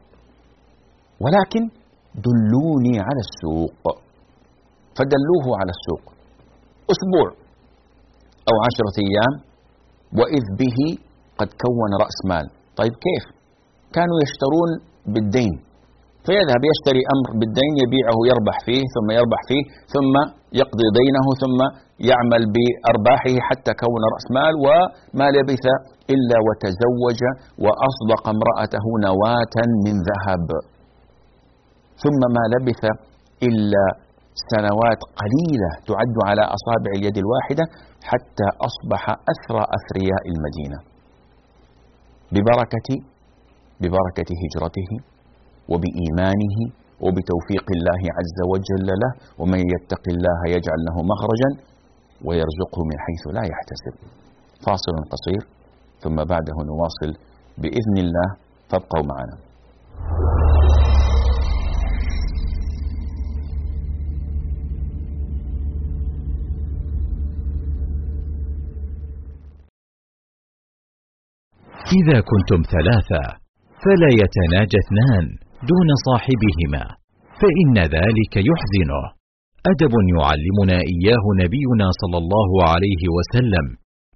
[1.24, 1.63] ولكن
[2.28, 3.84] دلوني على السوق.
[4.97, 6.06] فدلوه على السوق.
[6.93, 7.28] أسبوع
[8.50, 9.34] أو عشرة أيام
[10.19, 10.80] وإذ به
[11.39, 12.47] قد كون رأس مال.
[12.80, 13.26] طيب كيف؟
[13.95, 14.71] كانوا يشترون
[15.13, 15.54] بالدين.
[16.28, 20.14] فيذهب يشتري أمر بالدين يبيعه يربح فيه ثم يربح فيه ثم
[20.62, 21.60] يقضي دينه ثم
[22.10, 25.66] يعمل بأرباحه حتى كون رأس مال وما لبث
[26.14, 27.22] إلا وتزوج
[27.64, 29.56] وأصدق امرأته نواة
[29.86, 30.48] من ذهب.
[32.04, 32.84] ثم ما لبث
[33.48, 33.86] إلا
[34.52, 37.66] سنوات قليلة تعد على أصابع اليد الواحدة
[38.10, 39.02] حتى أصبح
[39.34, 40.80] أثرى أثرياء المدينة.
[42.34, 42.90] ببركة
[43.82, 44.90] ببركة هجرته
[45.72, 46.58] وبإيمانه
[47.04, 51.50] وبتوفيق الله عز وجل له ومن يتق الله يجعل له مخرجا
[52.28, 53.94] ويرزقه من حيث لا يحتسب.
[54.66, 55.42] فاصل قصير
[56.04, 57.12] ثم بعده نواصل
[57.58, 58.30] بإذن الله.
[58.70, 59.38] فابقوا معنا.
[72.00, 73.24] إذا كنتم ثلاثة
[73.84, 75.51] فلا يتناجى اثنان.
[75.69, 76.84] دون صاحبهما
[77.41, 79.04] فإن ذلك يحزنه.
[79.71, 83.65] أدب يعلمنا إياه نبينا صلى الله عليه وسلم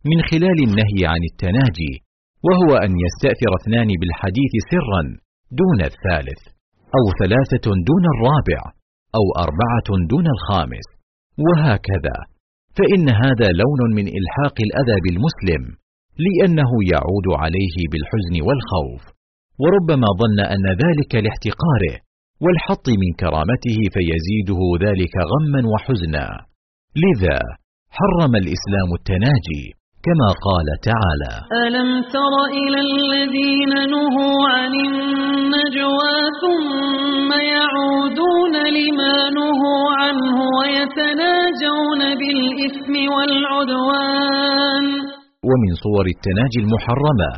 [0.10, 1.94] من خلال النهي عن التناجي
[2.48, 5.02] وهو أن يستأثر اثنان بالحديث سرا
[5.62, 6.42] دون الثالث
[6.98, 8.62] أو ثلاثة دون الرابع
[9.18, 10.88] أو أربعة دون الخامس
[11.46, 12.18] وهكذا.
[12.78, 15.64] فإن هذا لون من إلحاق الأذى بالمسلم
[16.26, 19.15] لأنه يعود عليه بالحزن والخوف.
[19.64, 21.96] وربما ظن أن ذلك لاحتقاره
[22.44, 26.28] والحط من كرامته فيزيده ذلك غما وحزنا.
[27.04, 27.40] لذا
[27.98, 29.64] حرم الإسلام التناجي
[30.06, 31.34] كما قال تعالى
[31.66, 44.86] ألم تر إلى الذين نهوا عن النجوى ثم يعودون لما نهوا عنه ويتناجون بالإثم والعدوان؟
[45.50, 47.30] ومن صور التناجي المحرمة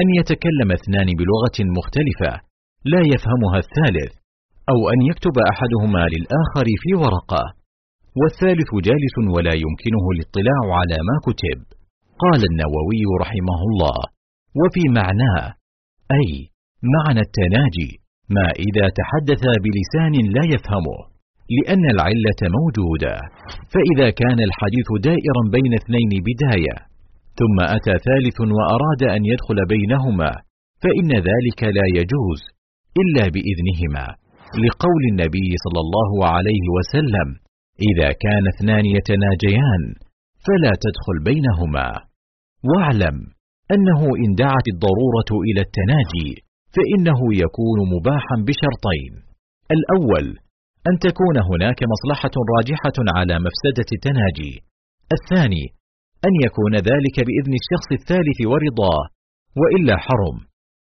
[0.00, 2.32] أن يتكلم اثنان بلغة مختلفة
[2.92, 4.12] لا يفهمها الثالث
[4.72, 7.44] أو أن يكتب أحدهما للآخر في ورقة.
[8.20, 11.58] والثالث جالس ولا يمكنه الاطلاع على ما كتب.
[12.22, 13.98] قال النووي رحمه الله
[14.60, 15.44] وفي معناه
[16.18, 16.30] أي
[16.94, 17.90] معنى التناجي
[18.36, 20.98] ما إذا تحدث بلسان لا يفهمه
[21.56, 23.14] لأن العلة موجودة.
[23.72, 26.76] فإذا كان الحديث دائرا بين اثنين بداية
[27.38, 30.30] ثم أتى ثالث وأراد أن يدخل بينهما
[30.82, 32.40] فإن ذلك لا يجوز
[33.02, 34.06] إلا بإذنهما
[34.64, 37.28] لقول النبي صلى الله عليه وسلم
[37.90, 39.82] إذا كان اثنان يتناجيان
[40.46, 41.88] فلا تدخل بينهما.
[42.70, 43.16] واعلم
[43.74, 46.30] أنه إن دعت الضرورة إلى التناجي
[46.74, 49.12] فإنه يكون مباحا بشرطين
[49.76, 50.26] الأول
[50.88, 54.54] أن تكون هناك مصلحة راجحة على مفسدة التناجي
[55.16, 55.64] الثاني
[56.26, 59.02] أن يكون ذلك بإذن الشخص الثالث ورضاه
[59.60, 60.38] وإلا حرم.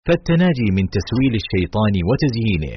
[0.06, 2.76] فالتناجي من تسويل الشيطان وتزيينه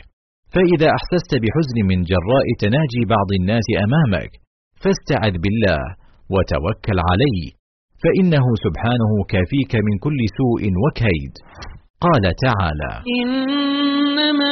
[0.54, 4.32] فإذا أحسست بحزن من جراء تناجي بعض الناس أمامك
[4.82, 5.84] فاستعذ بالله
[6.34, 7.44] وتوكل عليه
[8.04, 11.34] فإنه سبحانه كافيك من كل سوء وكيد.
[12.06, 14.52] قال تعالى إنما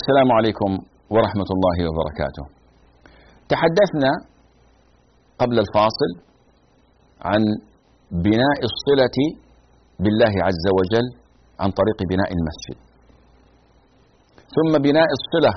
[0.00, 0.70] السلام عليكم
[1.14, 2.44] ورحمة الله وبركاته.
[3.52, 4.10] تحدثنا
[5.40, 6.10] قبل الفاصل
[7.28, 7.42] عن
[8.10, 9.16] بناء الصلة
[10.02, 11.06] بالله عز وجل
[11.62, 12.78] عن طريق بناء المسجد.
[14.56, 15.52] ثم بناء الصلة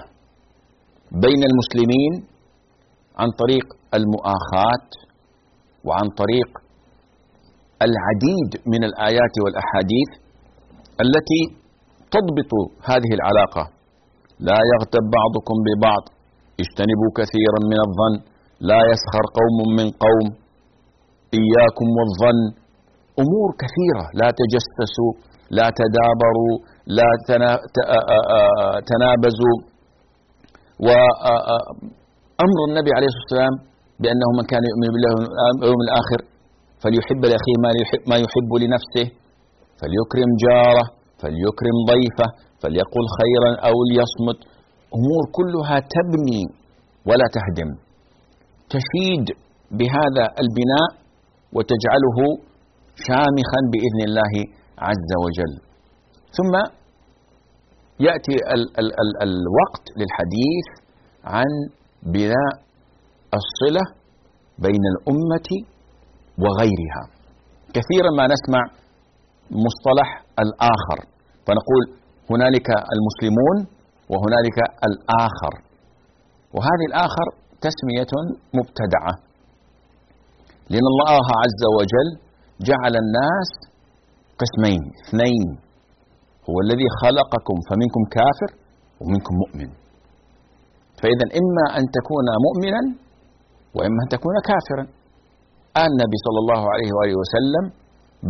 [1.11, 2.13] بين المسلمين
[3.19, 3.65] عن طريق
[3.97, 4.87] المؤاخاة
[5.87, 6.49] وعن طريق
[7.87, 10.09] العديد من الآيات والأحاديث
[11.03, 11.41] التي
[12.11, 12.51] تضبط
[12.89, 13.74] هذه العلاقة
[14.39, 16.03] لا يغتب بعضكم ببعض.
[16.63, 18.15] اجتنبوا كثيرا من الظن.
[18.69, 20.27] لا يسخر قوم من قوم.
[21.39, 22.39] إياكم والظن.
[23.23, 24.03] أمور كثيرة.
[24.21, 25.11] لا تجسسوا.
[25.57, 26.55] لا تدابروا.
[26.99, 27.09] لا
[28.89, 29.57] تنابزوا.
[30.85, 33.55] وأمر النبي عليه الصلاة والسلام
[34.01, 36.19] بأنه من كان يؤمن بالله واليوم الآخر
[36.81, 37.57] فليحب لأخيه
[38.11, 39.07] ما يحب لنفسه.
[39.79, 40.85] فليكرم جاره.
[41.21, 42.27] فليكرم ضيفه.
[42.65, 44.39] فليقل خيرا أو ليصمت.
[44.97, 46.43] أمور كلها تبني
[47.07, 47.69] ولا تهدم.
[48.73, 49.25] تشيد
[49.77, 50.89] بهذا البناء
[51.55, 52.17] وتجعله
[53.07, 54.33] شامخا بإذن الله
[54.87, 55.53] عز وجل.
[56.37, 56.53] ثم
[58.07, 60.67] يأتي ال ال ال الوقت للحديث
[61.33, 61.51] عن
[62.15, 62.53] بناء
[63.39, 63.83] الصلة
[64.65, 65.49] بين الأمة
[66.43, 67.03] وغيرها.
[67.75, 68.61] كثيرا ما نسمع
[69.65, 70.09] مصطلح
[70.43, 70.99] الآخر.
[71.45, 73.57] فنقول هنالك المسلمون
[74.11, 74.57] وهنالك
[74.89, 75.53] الآخر.
[76.55, 77.27] وهذه الآخر
[77.67, 78.13] تسمية
[78.59, 79.13] مبتدعة.
[80.71, 82.09] لأن الله عز وجل
[82.69, 83.49] جعل الناس
[84.41, 85.47] قسمين اثنين.
[86.49, 88.49] هو الذي خلقكم فمنكم كافر
[89.01, 89.69] ومنكم مؤمن.
[91.01, 92.81] فإذا إما أن تكون مؤمنا
[93.75, 94.85] وإما أن تكون كافرا.
[95.87, 97.65] النبي صلى الله عليه وآله وسلم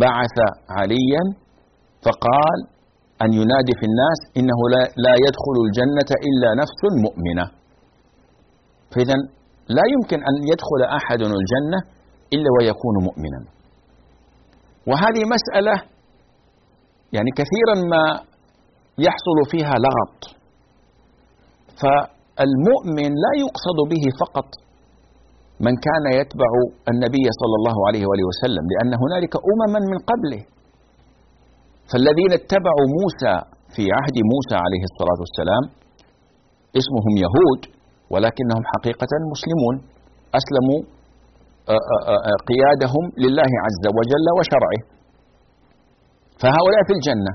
[0.06, 0.38] بعث
[0.78, 1.24] عليا
[2.06, 2.60] فقال
[3.24, 4.60] أن ينادي في الناس إنه
[5.06, 7.46] لا, يدخل الجنة إلا نفس مؤمنة.
[8.92, 9.18] فإذا
[9.78, 11.80] لا يمكن أن يدخل أحد الجنة
[12.34, 13.40] إلا ويكون مؤمنا.
[14.90, 15.76] وهذه مسألة
[17.16, 18.04] يعني كثيرا ما
[19.08, 20.20] يحصل فيها لغط.
[21.82, 24.50] فالمؤمن لا يقصد به فقط
[25.66, 26.52] من كان يتبع
[26.94, 30.42] النبي صلى الله عليه وآله وسلم لأن هنالك امما من قبله.
[31.92, 33.34] فالذين اتبعوا موسى
[33.76, 35.64] في عهد موسى عليه الصلاة والسلام
[36.80, 37.62] اسمهم يهود
[38.14, 39.76] ولكنهم حقيقة مسلمون.
[40.40, 40.80] أسلموا
[42.52, 44.82] قيادهم لله عز وجل وشرعه.
[46.42, 47.34] فهؤلاء في الجنة.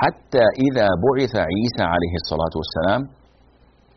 [0.00, 3.02] حتى إذا بعث عيسى عليه الصلاة والسلام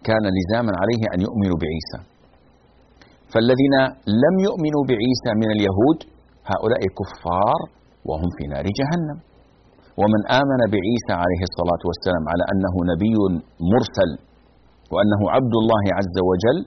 [0.07, 1.99] كان لزاما عليه أن يؤمنوا بعيسى.
[3.31, 3.75] فالذين
[4.23, 5.99] لم يؤمنوا بعيسى من اليهود
[6.51, 7.59] هؤلاء كفار
[8.09, 9.17] وهم في نار جهنم.
[10.01, 13.15] ومن آمن بعيسى عليه الصلاة والسلام على أنه نبي
[13.73, 14.11] مرسل
[14.93, 16.59] وأنه عبد الله عز وجل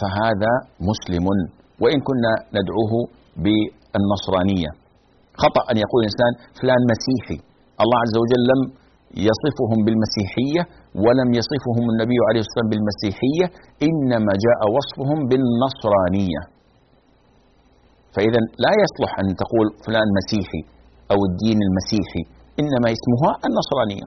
[0.00, 0.52] فهذا
[0.90, 1.26] مسلم.
[1.82, 2.92] وإن كنا ندعوه
[3.44, 4.70] بالنصرانية.
[5.42, 7.38] خطأ أن يقول الإنسان فلان مسيحي.
[7.82, 8.60] الله عز وجل لم
[9.28, 10.62] يصفهم بالمسيحية
[11.04, 13.46] ولم يصفهم النبي عليه الصلاة والسلام بالمسيحية
[13.88, 16.42] إنما جاء وصفهم بالنصرانية.
[18.14, 20.62] فإذا لا يصلح أن تقول فلان مسيحي
[21.12, 22.22] أو الدين المسيحي
[22.60, 24.06] إنما اسمها النصرانية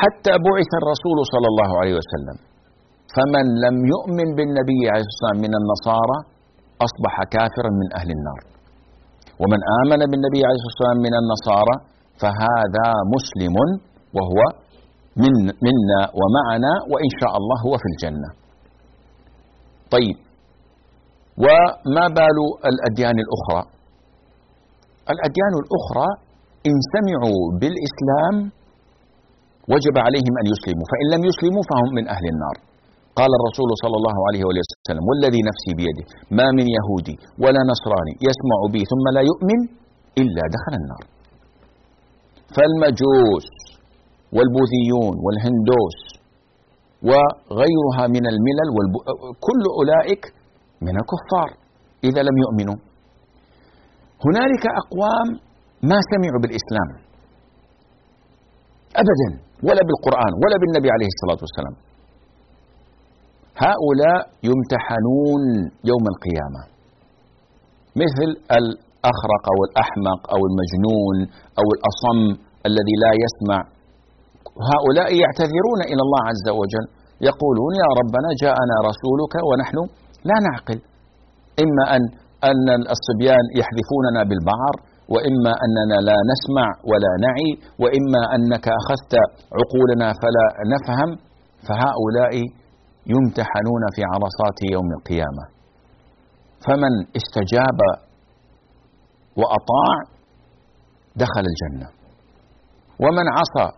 [0.00, 2.36] حتى بعث الرسول صلى الله عليه وسلم
[3.14, 6.18] فمن لم يؤمن بالنبي عليه الصلاة والسلام من النصارى
[6.86, 8.40] أصبح كافرا من أهل النار.
[9.42, 11.76] ومن آمن بالنبي عليه الصلاة والسلام من النصارى
[12.22, 13.56] فهذا مسلم
[14.16, 14.40] وهو
[15.22, 15.34] من
[15.66, 18.28] منا ومعنا وإن شاء الله هو في الجنة.
[19.94, 20.16] طيب
[21.44, 22.38] وما بال
[22.72, 23.62] الأديان الأخرى؟
[25.14, 26.08] الأديان الأخرى
[26.68, 28.36] إن سمعوا بالإسلام
[29.72, 32.56] وجب عليهم أن يسلموا، فإن لم يسلموا فهم من أهل النار.
[33.20, 36.04] قال الرسول صلى الله عليه وسلم والذي نفسي بيده
[36.38, 39.60] ما من يهودي ولا نصراني يسمع بي ثم لا يؤمن
[40.22, 41.04] إلا دخل النار
[42.56, 43.46] فالمجوس
[44.36, 45.98] والبوذيون والهندوس
[47.08, 48.94] وغيرها من الملل والب...
[49.46, 50.22] كل أولئك
[50.86, 51.48] من الكفار.
[52.08, 52.78] إذا لم يؤمنوا.
[54.26, 55.28] هنالك أقوام
[55.90, 56.88] ما سمعوا بالإسلام.
[59.02, 59.30] أبدا.
[59.66, 61.74] ولا بالقرآن ولا بالنبي عليه الصلاة والسلام.
[63.66, 65.42] هؤلاء يمتحنون
[65.90, 66.62] يوم القيامة.
[68.02, 68.28] مثل
[68.60, 71.16] الأخرق أو الأحمق أو المجنون
[71.60, 72.20] أو الأصم
[72.68, 73.60] الذي لا يسمع.
[74.72, 76.86] هؤلاء يعتذرون إلى الله عز وجل.
[77.30, 79.78] يقولون يا ربنا جاءنا رسولك ونحن
[80.30, 80.78] لا نعقل.
[81.64, 82.02] إما أن
[82.50, 84.74] أن الصبيان يحذفوننا بالبعر
[85.12, 87.50] وإما أننا لا نسمع ولا نعي
[87.82, 89.14] وإما أنك أخذت
[89.58, 91.10] عقولنا فلا نفهم
[91.66, 92.34] فهؤلاء
[93.14, 95.44] يمتحنون في عرصات يوم القيامة.
[96.66, 97.78] فمن استجاب
[99.40, 99.96] وأطاع
[101.24, 101.88] دخل الجنة.
[103.04, 103.68] ومن عصى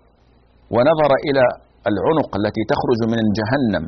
[0.75, 1.45] ونظر إلى
[1.91, 3.85] العنق التي تخرج من جهنم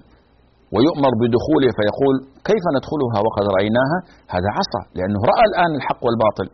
[0.74, 2.14] ويؤمر بدخوله فيقول
[2.50, 3.98] كيف ندخلها وقد رأيناها؟
[4.34, 6.48] هذا عصى لأنه رأى الآن الحق والباطل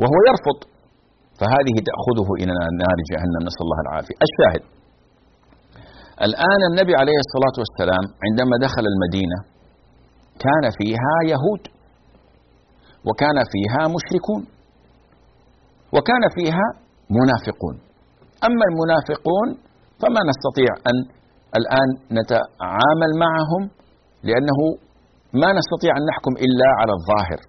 [0.00, 0.58] وهو يرفض.
[1.40, 4.18] فهذه تأخذه إلى نار جهنم نسأل الله العافية.
[4.28, 4.62] الشاهد
[6.28, 9.38] الآن النبي عليه الصلاة والسلام عندما دخل المدينة
[10.44, 11.62] كان فيها يهود
[13.08, 14.42] وكان فيها مشركون
[15.94, 16.66] وكان فيها
[17.18, 17.76] منافقون.
[18.48, 19.48] أما المنافقون
[20.00, 20.96] فما نستطيع أن
[21.58, 21.88] الآن
[22.18, 23.62] نتعامل معهم
[24.28, 24.58] لأنه
[25.42, 27.40] ما نستطيع أن نحكم إلا على الظاهر.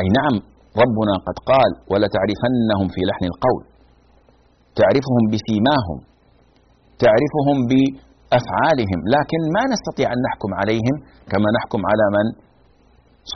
[0.00, 0.34] أي نعم
[0.82, 3.62] ربنا قد قال ولا تعرفنهم في لحن القول.
[4.80, 5.98] تعرفهم بسيماهم
[7.04, 10.96] تعرفهم بأفعالهم لكن ما نستطيع أن نحكم عليهم
[11.30, 12.26] كما نحكم على من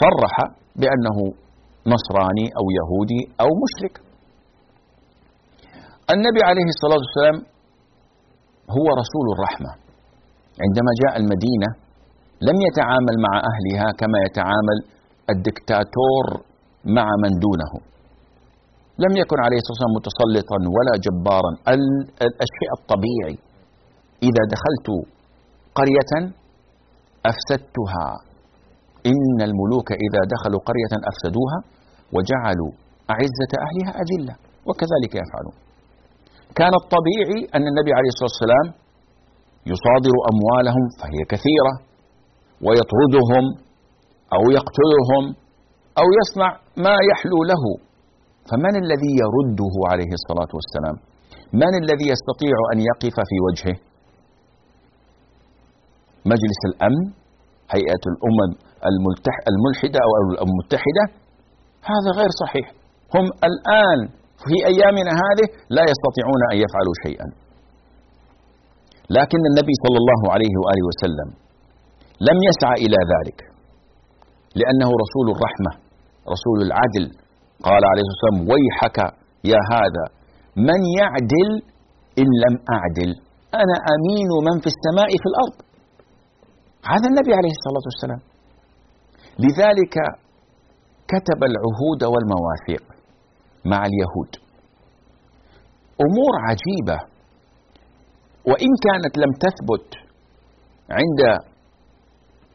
[0.02, 0.34] صرح
[0.80, 1.18] بأنه
[1.94, 3.94] نصراني أو يهودي أو مشرك.
[6.14, 7.36] النبي عليه الصلاة والسلام
[8.76, 9.70] هو رسول الرحمة.
[10.64, 11.68] عندما جاء المدينة
[12.48, 14.78] لم يتعامل مع أهلها كما يتعامل
[15.34, 16.24] الدكتاتور
[16.96, 17.72] مع من دونه.
[19.04, 21.52] لم يكن عليه الصلاة والسلام متسلطا ولا جبارا.
[22.44, 23.36] الشيء الطبيعي.
[24.28, 24.88] إذا دخلت
[25.78, 26.12] قرية
[27.30, 28.08] أفسدتها.
[29.12, 31.58] إن الملوك إذا دخلوا قرية أفسدوها
[32.14, 32.72] وجعلوا
[33.14, 34.34] أعزة أهلها أذلة.
[34.68, 35.56] وكذلك يفعلون.
[36.60, 38.66] كان الطبيعي أن النبي عليه الصلاة والسلام
[39.72, 41.72] يصادر أموالهم فهي كثيرة
[42.66, 43.44] ويطردهم
[44.36, 45.24] أو يقتلهم
[46.00, 46.50] أو يصنع
[46.86, 47.64] ما يحلو له.
[48.50, 50.96] فمن الذي يرده عليه الصلاة والسلام؟
[51.62, 53.76] من الذي يستطيع أن يقف في وجهه؟
[56.32, 57.04] مجلس الأمن؟
[57.74, 58.50] هيئة الأمم
[59.50, 60.12] الملحدة أو
[60.46, 61.04] المتحدة؟
[61.92, 62.66] هذا غير صحيح.
[63.14, 64.00] هم الآن
[64.48, 67.26] في أيامنا هذه لا يستطيعون أن يفعلوا شيئا.
[69.18, 71.28] لكن النبي صلى الله عليه وآله وسلم
[72.28, 73.38] لم يسعى إلى ذلك
[74.60, 75.72] لأنه رسول الرحمة
[76.34, 77.06] رسول العدل.
[77.68, 78.98] قال عليه الصلاة والسلام ويحك
[79.52, 80.04] يا هذا
[80.68, 81.50] من يعدل
[82.22, 83.10] إن لم أعدل؟
[83.62, 85.56] أنا أمين من في السماء في الأرض.
[86.92, 88.20] هذا النبي عليه الصلاة والسلام.
[89.44, 89.96] لذلك
[91.12, 92.84] كتب العهود والمواثيق.
[93.64, 94.30] مع اليهود.
[96.06, 96.98] أمور عجيبة.
[98.50, 99.88] وإن كانت لم تثبت
[100.90, 101.20] عند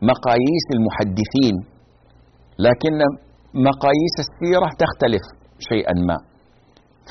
[0.01, 1.55] مقاييس المحدثين
[2.60, 2.97] لكن
[3.53, 5.26] مقاييس السيرة تختلف
[5.70, 6.18] شيئا ما.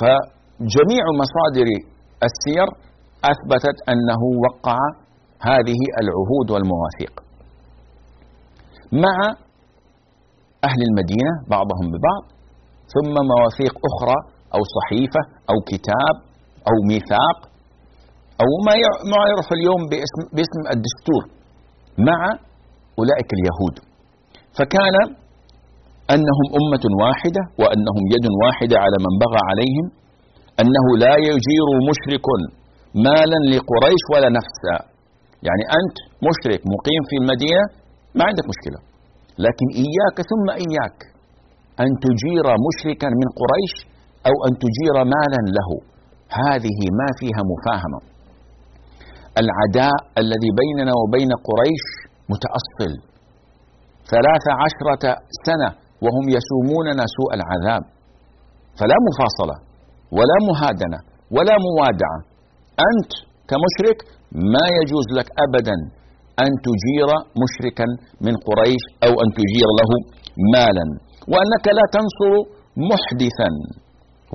[0.00, 1.68] فجميع مصادر
[2.28, 2.68] السير
[3.32, 4.78] أثبتت أنه وقع
[5.40, 7.14] هذه العهود والمواثيق.
[8.92, 9.16] مع
[10.64, 12.35] أهل المدينة بعضهم ببعض
[12.94, 14.18] ثم مواثيق أخرى
[14.54, 16.14] أو صحيفة أو كتاب
[16.68, 17.38] أو ميثاق
[18.42, 18.48] أو
[19.10, 21.22] ما يعرف اليوم باسم, باسم الدستور
[22.08, 22.20] مع
[23.00, 23.74] أولئك اليهود.
[24.58, 24.96] فكان
[26.14, 29.86] أنهم أمة واحدة وأنهم يد واحدة على من بغى عليهم
[30.62, 32.26] أنه لا يجير مشرك
[33.06, 34.76] مالا لقريش ولا نفسا.
[35.46, 35.96] يعني أنت
[36.28, 37.64] مشرك مقيم في المدينة
[38.18, 38.80] ما عندك مشكلة
[39.46, 40.98] لكن إياك ثم إياك.
[41.84, 43.74] أن تجير مشركا من قريش
[44.28, 45.70] أو أن تجير مالا له.
[46.40, 48.00] هذه ما فيها مفاهمة.
[49.42, 51.84] العداء الذي بيننا وبين قريش
[52.32, 52.92] متأصل.
[54.12, 55.04] ثلاث عشرة
[55.46, 55.70] سنة
[56.04, 57.82] وهم يسوموننا سوء العذاب.
[58.78, 59.56] فلا مفاصلة
[60.16, 60.98] ولا مهادنة
[61.36, 62.18] ولا موادعة.
[62.90, 63.12] أنت
[63.50, 63.98] كمشرك
[64.54, 65.76] ما يجوز لك أبدا
[66.44, 67.08] أن تجير
[67.42, 67.86] مشركا
[68.26, 69.90] من قريش أو أن تجير له
[70.54, 70.86] مالا.
[71.32, 72.32] وأنك لا تنصر
[72.90, 73.50] محدثا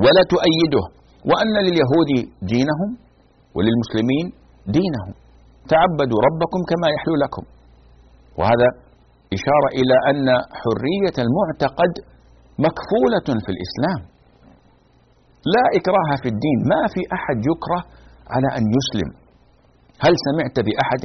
[0.04, 0.84] ولا تؤيده
[1.30, 2.12] وأن لليهود
[2.54, 2.90] دينهم
[3.56, 4.26] وللمسلمين
[4.78, 5.14] دينهم.
[5.74, 7.44] تعبدوا ربكم كما يحلو لكم.
[8.40, 8.68] وهذا
[9.38, 10.28] إشارة إلى أن
[10.62, 11.94] حرية المعتقد
[12.66, 14.00] مكفولة في الإسلام.
[15.56, 16.60] لا إكراه في الدين.
[16.72, 17.82] ما في أحد يكره
[18.34, 19.10] على أن يسلم.
[20.06, 21.04] هل سمعت بأحد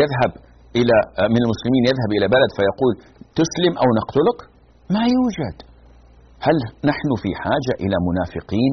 [0.00, 0.32] يذهب
[0.78, 0.96] إلى
[1.34, 2.92] من المسلمين يذهب إلى بلد فيقول
[3.40, 4.38] تسلم أو نقتلك؟
[4.94, 5.56] ما يوجد.
[6.46, 6.56] هل
[6.90, 8.72] نحن في حاجة إلى منافقين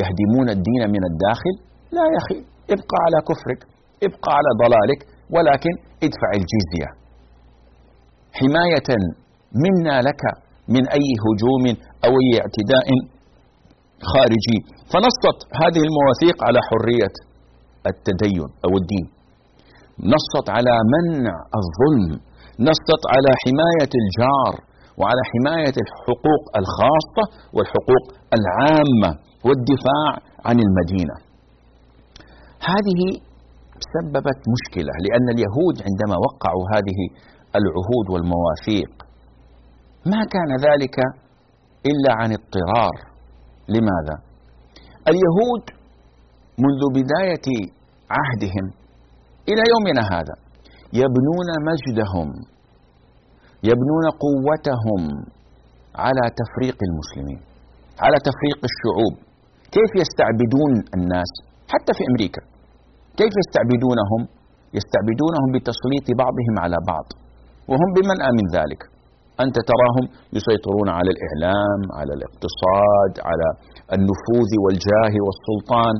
[0.00, 1.54] يهدمون الدين من الداخل؟
[1.96, 2.38] لا يا أخي
[2.74, 3.60] ابقى على كفرك
[4.06, 5.00] ابقى على ضلالك
[5.34, 5.72] ولكن
[6.06, 6.88] ادفع الجزية.
[8.38, 8.88] حماية
[9.64, 10.22] منا لك
[10.74, 11.64] من أي هجوم
[12.06, 12.88] أو أي اعتداء
[14.12, 14.58] خارجي.
[14.92, 17.14] فنصت هذه المواثيق على حرية
[17.90, 19.06] التدين أو الدين.
[20.14, 22.12] نصت على منع الظلم.
[22.68, 24.54] نصت على حماية الجار.
[24.98, 27.24] وعلى حماية الحقوق الخاصة
[27.56, 28.04] والحقوق
[28.38, 29.10] العامة
[29.46, 30.12] والدفاع
[30.48, 31.16] عن المدينة
[32.72, 33.00] هذه
[33.94, 37.00] سببت مشكلة لأن اليهود عندما وقعوا هذه
[37.58, 38.92] العهود والمواثيق
[40.12, 40.96] ما كان ذلك
[41.90, 42.94] إلا عن اضطرار
[43.68, 44.16] لماذا؟
[45.10, 45.64] اليهود
[46.64, 47.46] منذ بداية
[48.16, 48.66] عهدهم
[49.48, 50.34] إلى يومنا هذا
[50.92, 52.28] يبنون مجدهم
[53.70, 55.02] يبنون قوتهم
[56.04, 57.40] على تفريق المسلمين
[58.04, 59.14] على تفريق الشعوب.
[59.76, 61.30] كيف يستعبدون الناس؟
[61.72, 62.42] حتى في أمريكا.
[63.20, 64.22] كيف يستعبدونهم؟
[64.78, 67.06] يستعبدونهم بتسليط بعضهم على بعض.
[67.70, 68.82] وهم بمنأى من ذلك.
[69.44, 70.04] أنت تراهم
[70.36, 73.48] يسيطرون على الإعلام على الاقتصاد على
[73.96, 75.94] النفوذ والجاه والسلطان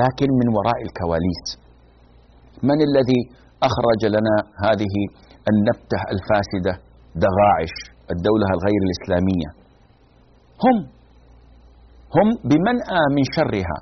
[0.00, 1.44] لكن من وراء الكواليس.
[2.68, 3.20] من الذي
[3.68, 4.94] أخرج لنا هذه
[5.50, 7.74] النبتة الفاسدة؟ دغاعش
[8.14, 9.48] الدولة الغير الإسلامية.
[10.64, 10.76] هم
[12.16, 13.78] هم بمنأى من شرها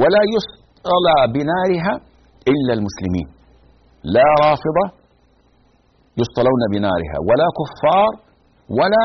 [0.00, 1.94] ولا يصلى بنارها
[2.52, 3.28] إلا المسلمين.
[4.04, 4.84] لا رافضة
[6.20, 8.10] يصطلون بنارها ولا كفار
[8.78, 9.04] ولا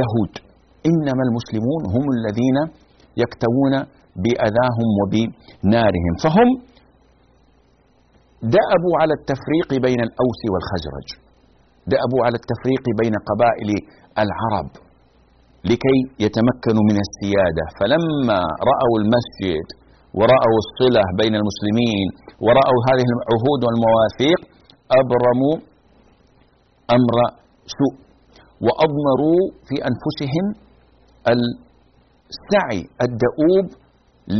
[0.00, 0.32] يهود.
[0.90, 2.58] إنما المسلمون هم الذين
[3.22, 3.74] يكتوون
[4.22, 6.14] بأذاهم وبنارهم.
[6.24, 6.48] فهم
[8.42, 11.25] دأبوا على التفريق بين الأوس والخزرج.
[11.92, 13.70] دأبوا على التفريق بين قبائل
[14.24, 14.70] العرب
[15.70, 17.64] لكي يتمكنوا من السيادة.
[17.78, 19.66] فلما رأوا المسجد
[20.18, 22.06] ورأوا الصلة بين المسلمين
[22.44, 24.40] ورأوا هذه العهود والمواثيق
[25.00, 25.54] أبرموا
[26.96, 27.16] أمر
[27.78, 27.94] سوء
[28.66, 30.46] وأضمروا في أنفسهم
[32.34, 33.66] السعي الدؤوب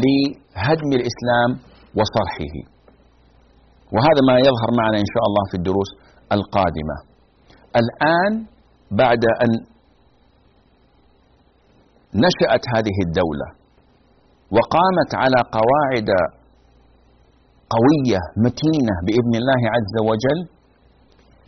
[0.02, 1.50] لهدم الإسلام
[1.98, 2.54] وصرحه.
[3.94, 5.90] وهذا ما يظهر معنا إن شاء الله في الدروس
[6.36, 6.96] القادمة.
[7.82, 8.32] الآن
[8.90, 9.50] بعد أن
[12.24, 13.48] نشأت هذه الدولة
[14.56, 16.10] وقامت على قواعد
[17.76, 20.40] قوية متينة بإذن الله عز وجل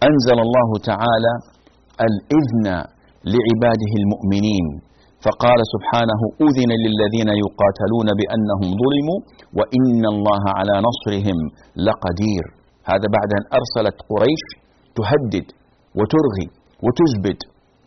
[0.09, 1.33] أنزل الله تعالى
[2.09, 2.67] الإذن
[3.35, 4.67] لعباده المؤمنين.
[5.27, 9.21] فقال سبحانه أذن للذين يقاتلون بأنهم ظلموا
[9.59, 11.39] وإن الله على نصرهم
[11.89, 12.45] لقدير.
[12.91, 14.45] هذا بعد أن أرسلت قريش
[14.99, 15.47] تهدد
[15.99, 16.47] وترغي
[16.85, 17.39] وتزبد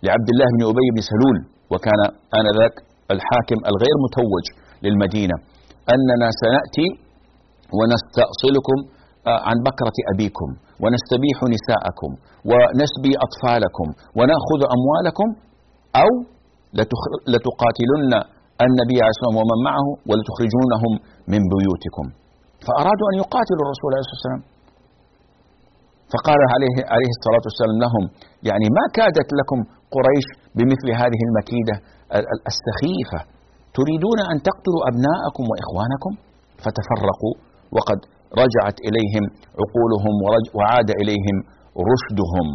[0.06, 1.38] لعبد الله بن أبي بن سلول
[1.72, 2.02] وكان
[2.40, 2.76] آنذاك
[3.14, 4.46] الحاكم الغير متوج
[4.86, 5.36] للمدينة
[5.94, 6.88] أننا سنأتي
[7.78, 8.78] ونستأصلكم
[9.32, 10.50] آه، عن بكرة أبيكم
[10.84, 12.12] ونستبيح نساءكم
[12.50, 13.88] ونسبي أطفالكم
[14.18, 15.28] ونأخذ أموالكم
[16.04, 16.12] أو
[17.34, 18.14] لتقاتلن
[18.66, 20.92] النبي عليه الصلاة والسلام ومن معه ولتخرجونهم
[21.34, 22.06] من بيوتكم.
[22.66, 24.42] فأرادوا أن يقاتلوا الرسول عليه الصلاة والسلام.
[26.14, 28.04] فقال عليه عليه الصلاة والسلام لهم
[28.50, 29.60] يعني ما كادت لكم
[29.96, 31.76] قريش بمثل هذه المكيدة
[32.52, 33.20] السخيفة.
[33.78, 36.14] تريدون أن تقتلوا أبناءكم وإخوانكم؟
[36.64, 37.36] فتفرقوا
[37.76, 38.00] وقد
[38.42, 39.24] رجعت إليهم
[39.62, 40.14] عقولهم
[40.58, 41.38] وعاد إليهم
[41.92, 42.48] رشدهم.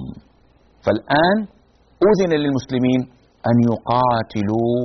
[0.84, 1.38] فالآن
[2.10, 3.00] أذن للمسلمين
[3.50, 4.76] أن يقاتلوا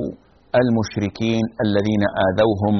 [0.60, 2.74] المشركين الذين آذوهم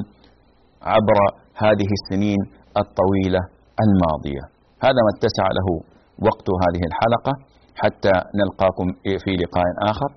[0.93, 1.18] عبر
[1.64, 2.40] هذه السنين
[2.82, 3.43] الطويلة
[3.84, 4.51] الماضية.
[4.85, 5.68] هذا ما اتسع له
[6.28, 7.33] وقت هذه الحلقة
[7.83, 8.87] حتى نلقاكم
[9.24, 10.11] في لقاء آخر.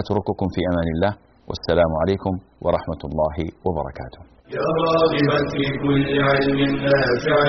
[0.00, 1.12] أترككم في أمان الله.
[1.48, 2.34] والسلام عليكم
[2.64, 3.36] ورحمة الله
[3.66, 4.20] وبركاته.
[4.56, 7.42] يا راغبا في كل علم نافع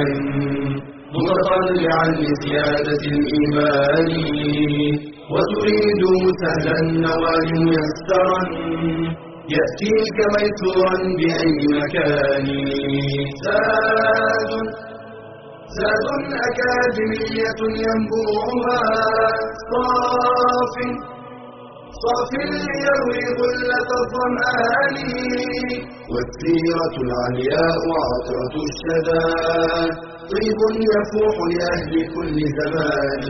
[1.18, 4.10] متطلعا لزيادة الإيمان
[5.34, 6.02] وتريد
[6.42, 8.42] سهلا النوال ميسرا
[9.56, 12.48] يأتيك ميسورا بأي مكان.
[13.44, 14.52] زاد
[15.80, 16.08] زاد
[16.48, 18.82] أكاديمية ينبوعها.
[19.72, 20.76] صاف
[22.04, 24.96] صاف ليروي غلة الظمآن.
[26.14, 29.28] والسيرة العلياء عطرة الشدى.
[30.32, 30.60] طيب
[30.94, 33.24] يفوح لأهل كل زمان.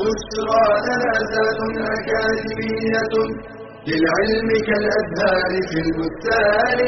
[0.00, 1.60] بشرى لنا زاد
[1.96, 3.14] أكاديمية
[3.88, 6.80] للعلم كالأزهار في البستان.